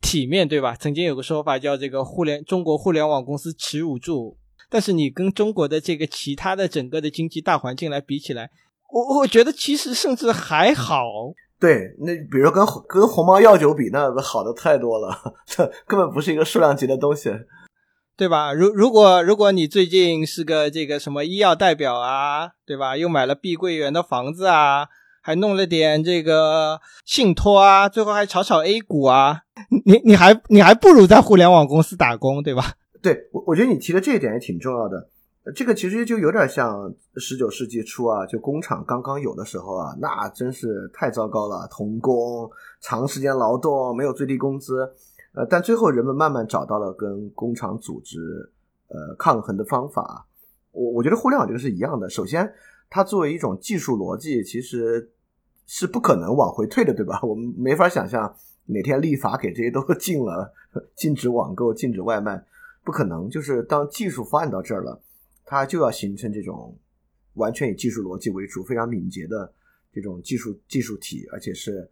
[0.00, 0.74] 体面对吧？
[0.74, 4.38] 曾经有个说法叫这个互联中国互联网公司耻辱柱。
[4.68, 8.50] 但是你跟中国的这个其他的整个的经济大环境来比起来，
[8.92, 11.04] 我我觉得其实甚至还好。
[11.58, 15.16] 对，那比如跟跟鸿茅药酒比，那好的太多了，
[15.46, 17.30] 这根本不是一个数量级的东西，
[18.14, 18.52] 对吧？
[18.52, 22.96] 如如果如果你最近是个这个什么医药代表啊，对吧？
[22.96, 24.88] 又买了碧桂园的房子啊，
[25.22, 29.40] 还弄了点这个信托啊，最后还炒炒 A 股啊，
[29.86, 32.74] 你你还你还不如在互联网公司打工，对吧？
[33.06, 35.08] 对我，我觉得你提的这一点也挺重要的。
[35.54, 42.50] 这个其实就有点像十九世纪初啊，就工厂刚刚有的时候啊，那真是太糟糕了，童工、
[42.80, 44.92] 长时间劳动、没有最低工资。
[45.34, 48.18] 呃，但最后人们慢慢找到了跟工厂组织
[48.88, 50.26] 呃抗衡的方法。
[50.72, 52.10] 我我觉得互联网这个是一样的。
[52.10, 52.52] 首先，
[52.90, 55.12] 它作为一种技术逻辑，其实
[55.64, 57.20] 是不可能往回退的，对吧？
[57.22, 58.34] 我们没法想象
[58.64, 60.52] 哪天立法给这些都 禁了，
[60.96, 62.44] 禁止网购、禁止外卖。
[62.86, 65.02] 不可能，就是当技术发展到这儿了，
[65.44, 66.72] 它就要形成这种
[67.34, 69.52] 完全以技术逻辑为主、非常敏捷的
[69.92, 71.90] 这种技术技术体，而且是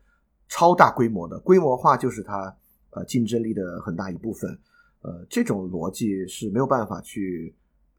[0.48, 2.56] 超大规模的规模化，就是它
[2.90, 4.56] 呃竞争力的很大一部分。
[5.00, 7.52] 呃，这种逻辑是没有办法去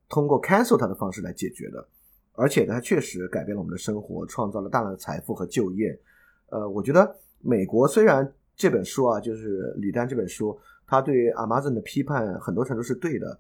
[0.08, 1.86] 通过 cancel 它的方式来解决的，
[2.32, 6.00] 而且它确实改变了我们的生活，创造了大量的财富和就业。
[6.48, 13.40] 呃，我觉得美国虽然这本书啊，就是吕丹这本书，他对 Amazon 的批判很多程度是对的，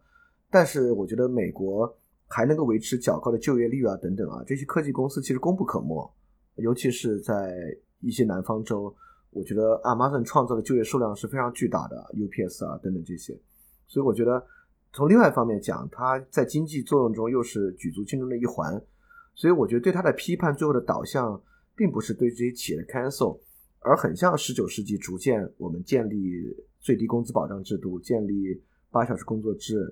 [0.49, 1.95] 但是我觉得美国
[2.27, 6.11] 还能够维持较高的就业率啊，等等啊，这些科技公司其实功不可没，
[6.55, 7.55] 尤其是在
[7.99, 8.93] 一些南方州，
[9.30, 13.38] 我觉得 Amazon 创造的就业数量是非常巨大的，UPS 啊等等这些。
[13.88, 14.43] 所以我觉得，
[14.91, 18.81] 从另外一方面讲，它在经济作用中又是举足轻重的一环。
[19.35, 21.39] 所以我觉得对它的批判最后的导向，
[21.76, 23.38] 并不是对这些企业的 cancel，
[23.80, 26.55] 而很像十九世纪逐渐我们建立
[26.86, 29.91] 最低工资保障制度、建立八小时工作制、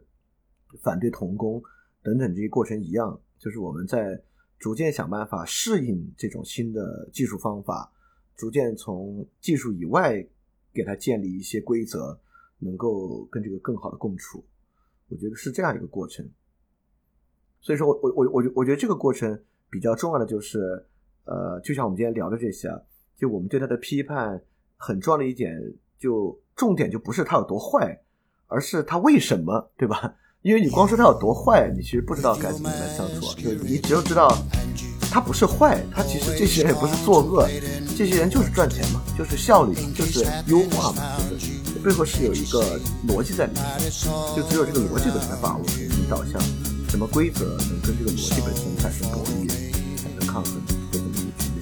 [0.83, 1.59] 反对童工
[2.03, 4.21] 等等这些过程一样，就是我们在
[4.59, 7.91] 逐渐想办法适应这种新的技术方法，
[8.35, 10.23] 逐渐从技术以外
[10.71, 12.19] 给它建立一些规则。
[12.59, 14.41] 能够跟这个更好的共处，
[15.09, 16.25] 我觉得是这样一个过程。
[17.59, 19.37] 所以说我我我我我觉得这个过程
[19.69, 20.81] 比较重要的就是，
[21.25, 22.69] 呃，就像我们今天聊的这些，
[23.17, 24.41] 就我们对他的批判
[24.77, 25.59] 很重要的一点，
[25.99, 27.99] 就重点就不是他有多坏，
[28.47, 30.13] 而是他为什么，对吧？
[30.43, 34.37] 因为你光说他有多坏，你其实不知道该怎么跟他相处，就你只有知道
[35.11, 37.47] 他不是坏，他其实这些人也不是作恶，
[37.97, 41.53] 这些人就是赚钱嘛，就是效率，就是优化嘛，就是。
[41.83, 43.61] 背后是有一个逻辑在里面，
[44.33, 46.41] 就只有这个逻辑本身把握，你导向
[46.89, 49.49] 什么规则能跟这个逻辑本身产生博弈，
[49.97, 50.61] 产生抗衡，
[50.93, 51.61] 这么一个局面。